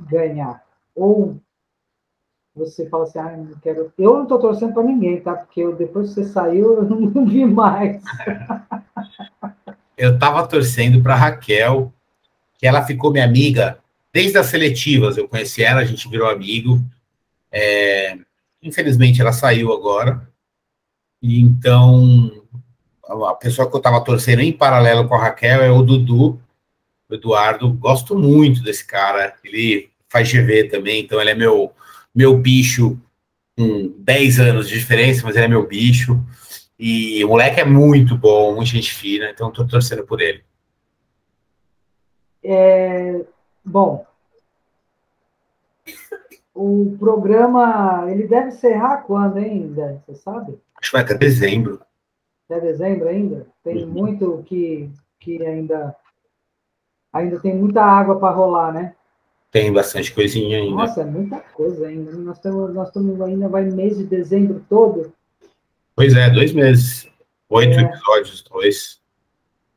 [0.00, 0.64] ganhar?
[0.96, 1.36] Ou
[2.56, 3.92] você fala assim, ah, não quero.
[3.96, 5.36] Eu não estou torcendo para ninguém, tá?
[5.36, 8.02] Porque eu, depois que você saiu, eu não vi mais.
[9.98, 11.92] eu estava torcendo para Raquel,
[12.56, 13.78] que ela ficou minha amiga
[14.12, 15.16] desde as seletivas.
[15.16, 16.80] Eu conheci ela, a gente virou amigo.
[17.50, 18.16] É,
[18.62, 20.28] infelizmente, ela saiu agora.
[21.22, 22.30] Então,
[23.28, 26.40] a pessoa que eu estava torcendo em paralelo com a Raquel é o Dudu,
[27.08, 27.72] o Eduardo.
[27.72, 29.34] Gosto muito desse cara.
[29.44, 31.72] Ele faz GV também, então ele é meu,
[32.14, 32.98] meu bicho
[33.56, 36.24] com 10 anos de diferença, mas ele é meu bicho.
[36.78, 40.44] E o moleque é muito bom, muito gente fina, então estou torcendo por ele.
[42.42, 43.24] É,
[43.64, 44.06] bom,
[46.54, 50.58] o programa, ele deve encerrar quando ainda, você sabe?
[50.80, 51.80] Acho que vai até dezembro.
[52.48, 53.46] Até dezembro ainda?
[53.64, 53.90] Tem uhum.
[53.90, 55.94] muito que, que ainda
[57.12, 58.94] ainda tem muita água para rolar, né?
[59.50, 60.76] Tem bastante coisinha ainda.
[60.76, 62.12] Nossa, é muita coisa ainda.
[62.12, 65.12] Nós estamos, nós estamos ainda, vai mês de dezembro todo.
[65.98, 67.08] Pois é, dois meses.
[67.48, 67.82] Oito é.
[67.82, 69.00] episódios, dois.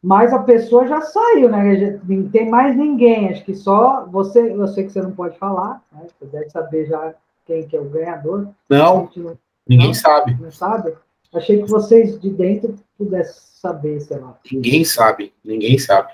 [0.04, 2.00] Mas a pessoa já saiu, né?
[2.08, 3.30] Não tem mais ninguém.
[3.30, 4.54] Acho que só você.
[4.54, 6.06] Eu sei que você não pode falar, né?
[6.20, 7.16] Você deve saber já
[7.48, 8.50] quem que é o ganhador.
[8.70, 9.36] Não, não
[9.68, 10.38] ninguém não, sabe.
[10.40, 10.94] Não sabe?
[11.34, 14.38] Achei que vocês de dentro pudessem saber, sei lá.
[14.52, 16.14] Ninguém sabe, ninguém sabe.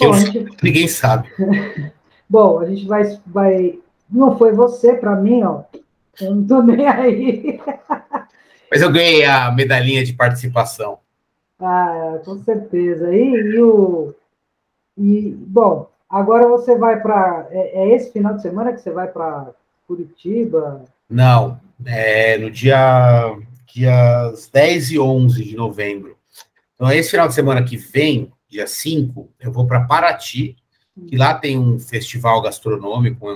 [0.00, 0.44] Bom, gente...
[0.60, 1.28] Ninguém sabe.
[2.28, 3.78] Bom, a gente vai, vai.
[4.10, 5.62] Não foi você, para mim, ó.
[6.20, 7.60] Eu não tô nem aí.
[8.70, 10.98] Mas eu ganhei a medalhinha de participação.
[11.60, 13.14] Ah, com certeza.
[13.14, 14.14] E, e o.
[14.98, 17.46] E, bom, agora você vai para.
[17.50, 19.50] É, é, esse final de semana que você vai para
[19.86, 20.84] Curitiba?
[21.08, 23.36] Não, é no dia
[23.72, 26.16] dias 10 e 11 de novembro.
[26.74, 30.56] Então, esse final de semana que vem, dia 5, eu vou para Paraty,
[31.08, 33.26] que lá tem um festival gastronômico,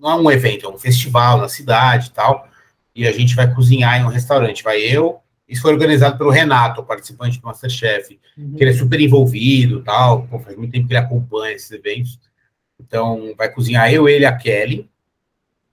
[0.00, 2.48] não é um evento, é um festival na cidade e tal
[2.94, 4.62] e a gente vai cozinhar em um restaurante.
[4.62, 8.54] Vai eu, isso foi organizado pelo Renato, participante do Masterchef, uhum.
[8.54, 12.18] que ele é super envolvido tal, pô, faz muito tempo que ele acompanha esses eventos.
[12.80, 14.90] Então, vai cozinhar eu, ele e a Kelly.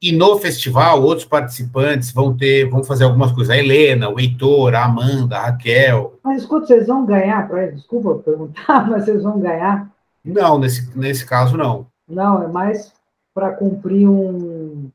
[0.02, 3.50] E no festival, outros participantes vão ter, vão fazer algumas coisas.
[3.50, 6.18] A Helena, o Heitor, a Amanda, a Raquel.
[6.24, 9.90] Mas escuta, vocês vão ganhar, desculpa perguntar, mas vocês vão ganhar?
[10.24, 11.88] Não, nesse, nesse caso não.
[12.08, 12.94] Não, é mais
[13.34, 14.90] para cumprir um,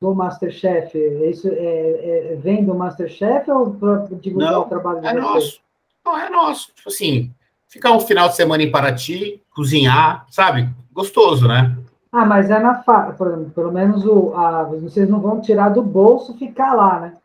[0.00, 0.96] do Masterchef?
[1.30, 3.76] Isso é, é, é, vem do Masterchef ou
[4.20, 5.60] divulgar não, o trabalho de é nosso.
[6.04, 6.72] Não, é nosso.
[6.74, 7.32] Tipo assim,
[7.68, 10.68] ficar um final de semana em Paraty, cozinhar, sabe?
[10.92, 11.76] Gostoso, né?
[12.12, 13.14] Ah, mas é na fa...
[13.54, 17.16] pelo menos o, a, vocês não vão tirar do bolso ficar lá, né?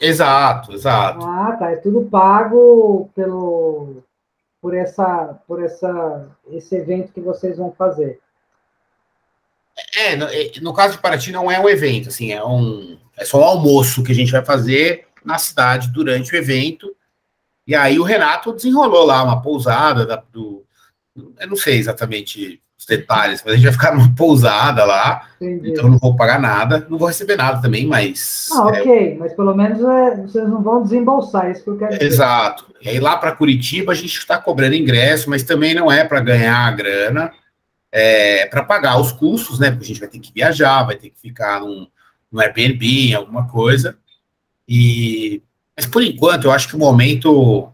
[0.00, 1.24] Exato, exato.
[1.24, 1.70] Ah, tá.
[1.70, 4.02] É tudo pago pelo
[4.60, 8.20] por essa por essa esse evento que vocês vão fazer.
[9.96, 13.24] É, no, é, no, caso de Paraty não é um evento, assim, é um é
[13.24, 16.94] só um almoço que a gente vai fazer na cidade durante o evento.
[17.66, 20.64] E aí o Renato desenrolou lá uma pousada da, do,
[21.16, 25.70] eu não sei exatamente os detalhes, mas a gente vai ficar numa pousada lá, Entendi.
[25.70, 28.48] então não vou pagar nada, não vou receber nada também, mas.
[28.52, 31.92] Ah, ok, é, mas pelo menos é, vocês não vão desembolsar, isso que eu quero
[31.92, 32.04] dizer.
[32.04, 32.66] Exato.
[32.82, 36.20] E aí lá para Curitiba a gente está cobrando ingresso, mas também não é para
[36.20, 37.32] ganhar a grana
[37.96, 39.70] é, para pagar os custos, né?
[39.70, 41.86] Porque a gente vai ter que viajar, vai ter que ficar num,
[42.30, 43.96] num Airbnb, alguma coisa.
[44.68, 45.40] E,
[45.76, 47.72] mas por enquanto, eu acho que o momento, o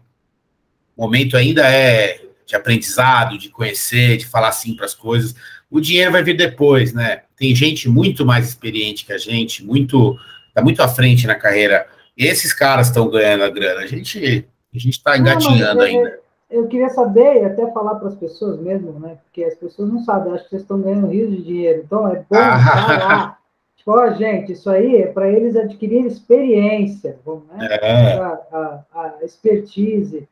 [0.95, 5.33] momento ainda é de aprendizado, de conhecer, de falar sim para as coisas.
[5.71, 7.23] O dinheiro vai vir depois, né?
[7.35, 10.19] Tem gente muito mais experiente que a gente, muito
[10.49, 11.87] está muito à frente na carreira.
[12.15, 13.81] E esses caras estão ganhando a grana.
[13.81, 16.20] A gente a gente está engatinhando ainda
[16.51, 19.17] eu queria saber e até falar para as pessoas mesmo, né?
[19.23, 21.83] Porque as pessoas não sabem, acho que vocês estão ganhando rios de dinheiro.
[21.85, 23.39] Então é bom falar.
[23.81, 27.67] Tipo, ó, gente, isso aí é para eles adquirirem experiência, vamos, né?
[27.81, 28.13] É.
[28.19, 30.29] A, a, a, expertise.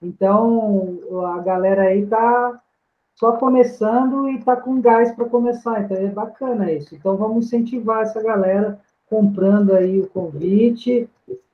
[0.00, 1.00] Então,
[1.34, 2.60] a galera aí tá,
[3.16, 6.94] só começando e está com gás para começar, então é bacana isso.
[6.94, 8.78] Então vamos incentivar essa galera
[9.10, 11.08] comprando aí o convite,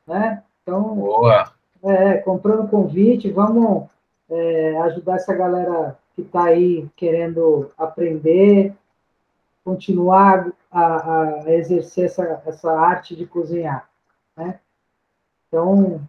[0.07, 0.43] né?
[0.63, 1.51] Então, Boa.
[1.83, 3.89] É, comprando o convite, vamos
[4.31, 8.75] é, ajudar essa galera que está aí querendo aprender,
[9.65, 13.89] continuar a, a exercer essa, essa arte de cozinhar,
[14.37, 14.61] né?
[15.49, 16.01] Então,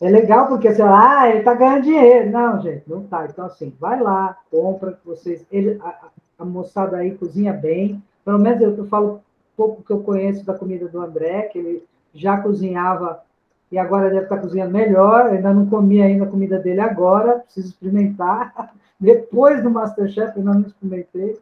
[0.00, 2.30] é legal porque você fala, ah, ele está ganhando dinheiro.
[2.30, 3.26] Não, gente, não está.
[3.26, 5.46] Então, assim, vai lá, compra, vocês.
[5.50, 8.02] Ele, a, a, moçada aí cozinha bem.
[8.24, 9.22] Pelo menos eu, eu falo
[9.56, 13.22] pouco que eu conheço da comida do André, que ele já cozinhava
[13.70, 15.26] e agora deve estar cozinhando melhor.
[15.26, 18.72] Eu ainda não comi ainda a comida dele agora, preciso experimentar.
[18.98, 21.38] Depois do Masterchef, eu não experimentei.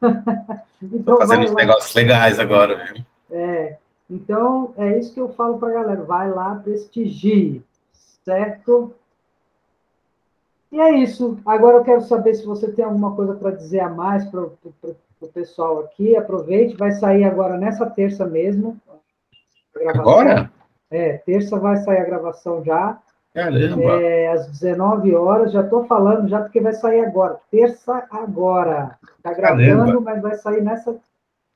[0.82, 3.04] então, fazendo uns negócios legais agora, viu?
[3.30, 3.76] É,
[4.08, 7.62] então é isso que eu falo para a galera: vai lá, prestigie,
[8.24, 8.94] certo?
[10.70, 11.38] E é isso.
[11.44, 15.28] Agora eu quero saber se você tem alguma coisa para dizer a mais para o
[15.32, 16.16] pessoal aqui.
[16.16, 18.78] Aproveite, vai sair agora nessa terça mesmo.
[19.88, 20.50] Agora?
[20.90, 22.98] É, terça vai sair a gravação já.
[23.34, 24.00] Caramba!
[24.00, 27.38] É, às 19 horas, já estou falando, já porque vai sair agora.
[27.50, 28.96] Terça agora.
[29.18, 30.00] Está gravando, Caramba.
[30.00, 30.96] mas vai sair nessa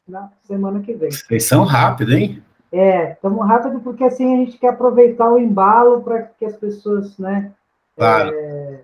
[0.07, 1.11] na semana que vem.
[1.11, 2.43] Vocês são rápidos, hein?
[2.73, 7.17] É, estamos rápido porque assim a gente quer aproveitar o embalo para que as pessoas,
[7.19, 7.53] né?
[7.97, 8.31] Claro.
[8.35, 8.81] É,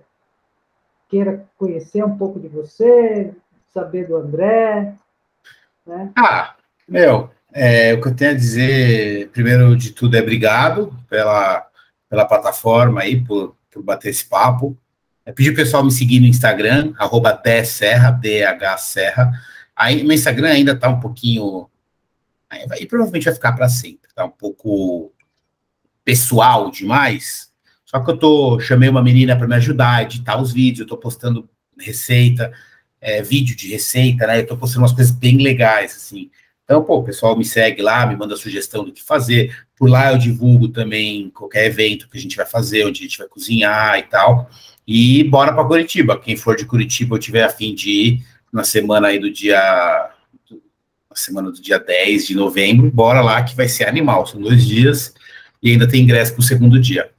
[1.09, 3.33] queira conhecer um pouco de você,
[3.73, 4.93] saber do André.
[5.85, 6.11] Né?
[6.17, 6.55] Ah,
[6.87, 11.65] meu, é, o que eu tenho a dizer, primeiro de tudo, é obrigado pela,
[12.07, 14.77] pela plataforma aí, por, por bater esse papo.
[15.25, 19.31] É pedir o pessoal me seguir no Instagram, arroba Serra, DH Serra.
[19.75, 21.67] Aí, meu Instagram ainda está um pouquinho.
[22.47, 24.07] Aí, aí provavelmente vai ficar para sempre.
[24.07, 25.11] Está um pouco
[26.05, 27.51] pessoal demais.
[27.83, 30.83] Só que eu tô, chamei uma menina para me ajudar a editar os vídeos, eu
[30.83, 31.49] estou postando
[31.79, 32.53] receita,
[33.01, 34.37] é, vídeo de receita, né?
[34.37, 36.29] Eu estou postando umas coisas bem legais, assim.
[36.67, 39.55] Então, pô, o pessoal me segue lá, me manda sugestão do que fazer.
[39.73, 43.17] Por lá eu divulgo também qualquer evento que a gente vai fazer, onde a gente
[43.17, 44.49] vai cozinhar e tal.
[44.85, 46.19] E bora para Curitiba.
[46.19, 49.57] Quem for de Curitiba ou tiver afim de ir na semana aí do dia.
[51.09, 54.27] Na semana do dia 10 de novembro, bora lá que vai ser animal.
[54.27, 55.13] São dois dias
[55.63, 57.09] e ainda tem ingresso para o segundo dia.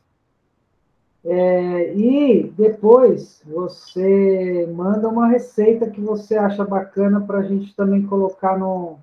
[1.24, 8.03] É, e depois você manda uma receita que você acha bacana para a gente também
[8.03, 8.99] colocar no,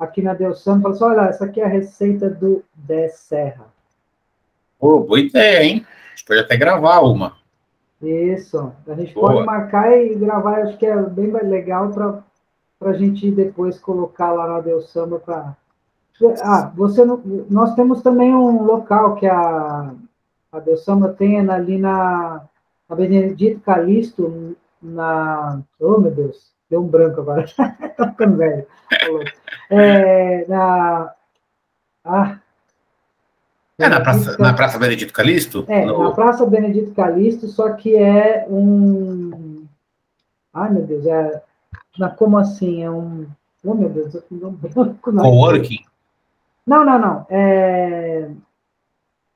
[0.00, 3.66] aqui na Deus Santo, fala assim, olha, essa aqui é a receita do Dé Serra.
[4.80, 5.86] Oh, boa ideia, hein?
[6.06, 7.36] A gente pode até gravar uma.
[8.00, 9.30] Isso, a gente boa.
[9.30, 11.90] pode marcar e gravar, acho que é bem legal
[12.78, 15.54] para a gente depois colocar lá na Deus Samba para...
[16.42, 17.20] Ah, você não...
[17.50, 19.92] nós temos também um local que a,
[20.50, 22.42] a Deus Samba tem ali na,
[22.88, 25.60] na Benedito Calixto, na...
[25.78, 27.44] Oh, meu Deus, deu um branco agora,
[27.96, 28.66] tá ficando velho.
[29.68, 31.12] É, na,
[32.04, 32.38] ah,
[33.80, 35.64] é na Praça, na praça Benedito Calixto?
[35.66, 36.02] É, no...
[36.02, 39.64] na Praça Benedito Calixto, só que é um.
[40.52, 41.42] Ai, meu Deus, é.
[41.98, 42.84] Na, como assim?
[42.84, 43.26] É um.
[43.64, 45.12] Oh, meu Deus, eu fiz um branco.
[45.12, 45.82] Coworking?
[46.66, 47.26] Não, não, não.
[47.30, 48.30] É...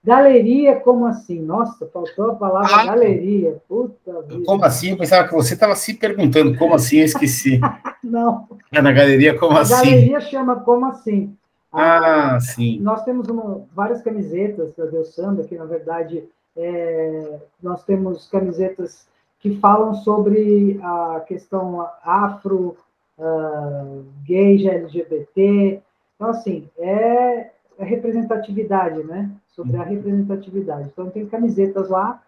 [0.05, 1.41] Galeria, como assim?
[1.41, 3.57] Nossa, faltou a palavra ah, galeria.
[3.67, 4.45] Puta vida.
[4.45, 4.91] Como assim?
[4.91, 7.59] Eu pensava que você estava se perguntando como assim, eu esqueci.
[8.05, 8.47] Não.
[8.71, 9.73] É na galeria, como a assim?
[9.73, 11.35] Galeria chama como assim.
[11.73, 12.79] Ah, ah sim.
[12.81, 16.23] Nós temos uma, várias camisetas da Deus Samba, que na verdade
[16.55, 19.07] é, nós temos camisetas
[19.41, 22.77] que falam sobre a questão afro,
[23.19, 25.81] uh, gay, LGBT.
[26.15, 29.31] Então, assim, é, é representatividade, né?
[29.55, 30.89] sobre a representatividade.
[30.93, 32.20] Então, tem camisetas lá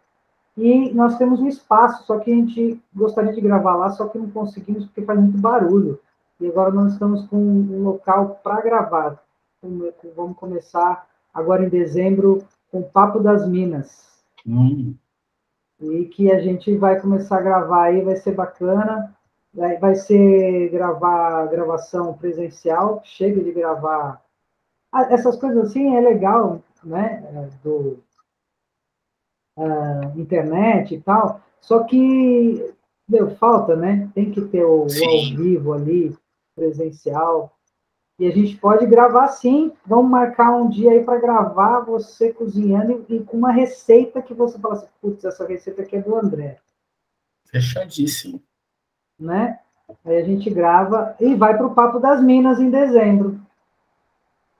[0.56, 4.18] e nós temos um espaço, só que a gente gostaria de gravar lá, só que
[4.18, 6.00] não conseguimos porque faz muito barulho.
[6.40, 9.22] E agora nós estamos com um local para gravar.
[10.14, 14.06] Vamos começar agora em dezembro com o Papo das Minas.
[14.46, 14.94] Hum.
[15.80, 19.14] E que a gente vai começar a gravar aí, vai ser bacana.
[19.80, 24.22] Vai ser gravar gravação presencial, chega de gravar.
[24.96, 28.02] Ah, essas coisas assim é legal, né, é, do
[29.58, 32.74] uh, internet e tal, só que
[33.06, 34.10] deu falta, né?
[34.14, 36.16] Tem que ter o, o, ao vivo ali,
[36.54, 37.52] presencial.
[38.18, 39.70] E a gente pode gravar sim.
[39.84, 44.32] Vamos marcar um dia aí para gravar você cozinhando e, e, com uma receita que
[44.32, 46.56] você fala assim, putz, essa receita aqui é do André.
[47.44, 48.42] Fechadíssimo.
[49.20, 49.60] Né?
[50.06, 53.44] Aí a gente grava e vai para o Papo das Minas em dezembro.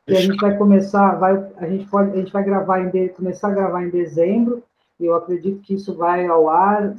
[0.08, 3.48] E a gente vai começar, vai, a gente pode, a gente vai gravar em começar
[3.48, 4.62] a gravar em dezembro.
[5.00, 6.94] E eu acredito que isso vai ao ar,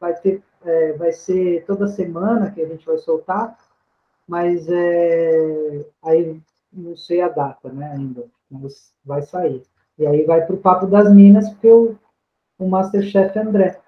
[0.00, 3.56] vai ter é, vai ser toda semana que a gente vai soltar,
[4.26, 6.40] mas é, aí
[6.72, 9.62] não sei a data, né, ainda, mas vai sair.
[9.98, 11.96] E aí vai para o Papo das Minas, porque o,
[12.58, 13.78] o Masterchef André.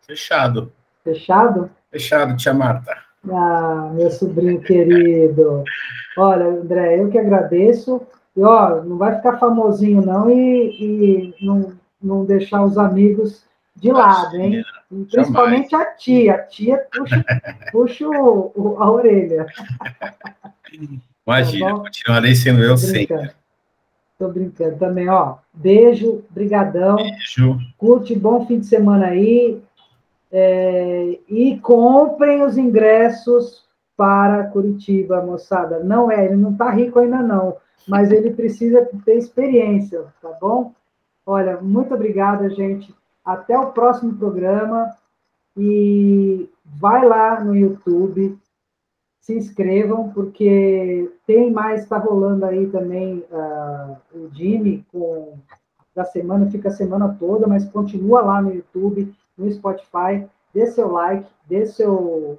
[0.00, 0.72] Fechado.
[1.04, 1.70] Fechado?
[1.90, 3.05] Fechado, tia Marta.
[3.30, 5.64] Ah, meu sobrinho querido.
[6.16, 8.00] Olha, André, eu que agradeço.
[8.36, 13.44] E, ó, não vai ficar famosinho, não, e, e não, não deixar os amigos
[13.74, 14.64] de lado, hein?
[15.10, 16.34] Principalmente a tia.
[16.34, 17.24] A tia puxa,
[17.72, 19.46] puxa o, o, a orelha.
[21.26, 23.30] Imagina, tá continuarei sendo eu sempre.
[24.18, 25.36] Tô brincando também, ó.
[25.52, 26.96] Beijo, brigadão.
[26.96, 27.58] Beijo.
[27.76, 29.60] Curte, bom fim de semana aí.
[30.38, 33.64] É, e comprem os ingressos
[33.96, 35.82] para Curitiba, moçada.
[35.82, 37.56] Não é, ele não está rico ainda não,
[37.88, 40.74] mas ele precisa ter experiência, tá bom?
[41.24, 42.94] Olha, muito obrigada, gente.
[43.24, 44.94] Até o próximo programa
[45.56, 48.38] e vai lá no YouTube,
[49.18, 55.38] se inscrevam, porque tem mais, está rolando aí também uh, o Jimmy com
[55.94, 60.90] da semana, fica a semana toda, mas continua lá no YouTube no Spotify, dê seu
[60.90, 62.38] like, dê seu, o,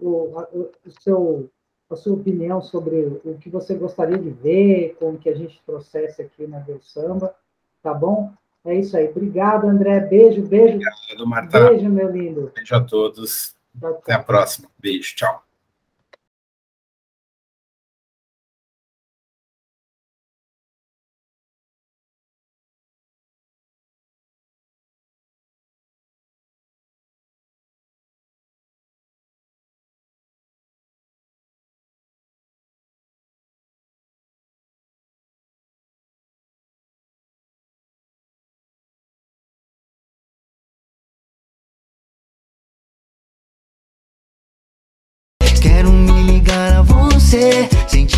[0.00, 1.50] o, o seu,
[1.90, 5.62] a sua opinião sobre o que você gostaria de ver, com o que a gente
[5.64, 7.34] trouxesse aqui na Deus Samba,
[7.82, 8.32] tá bom?
[8.64, 9.08] É isso aí.
[9.08, 10.00] Obrigado, André.
[10.00, 10.78] Beijo, beijo.
[10.78, 11.68] Obrigado, Marta.
[11.68, 12.50] Beijo, meu lindo.
[12.54, 13.54] Beijo a todos.
[13.78, 13.90] Tchau.
[13.90, 14.68] Até a próxima.
[14.78, 15.14] Beijo.
[15.14, 15.43] Tchau.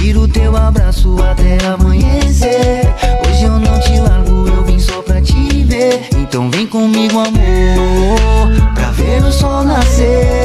[0.06, 2.82] Sentir o teu abraço até amanhecer.
[3.26, 6.08] Hoje eu não te largo, eu vim só pra te ver.
[6.16, 10.35] Então vem comigo amor Pra ver o sol nascer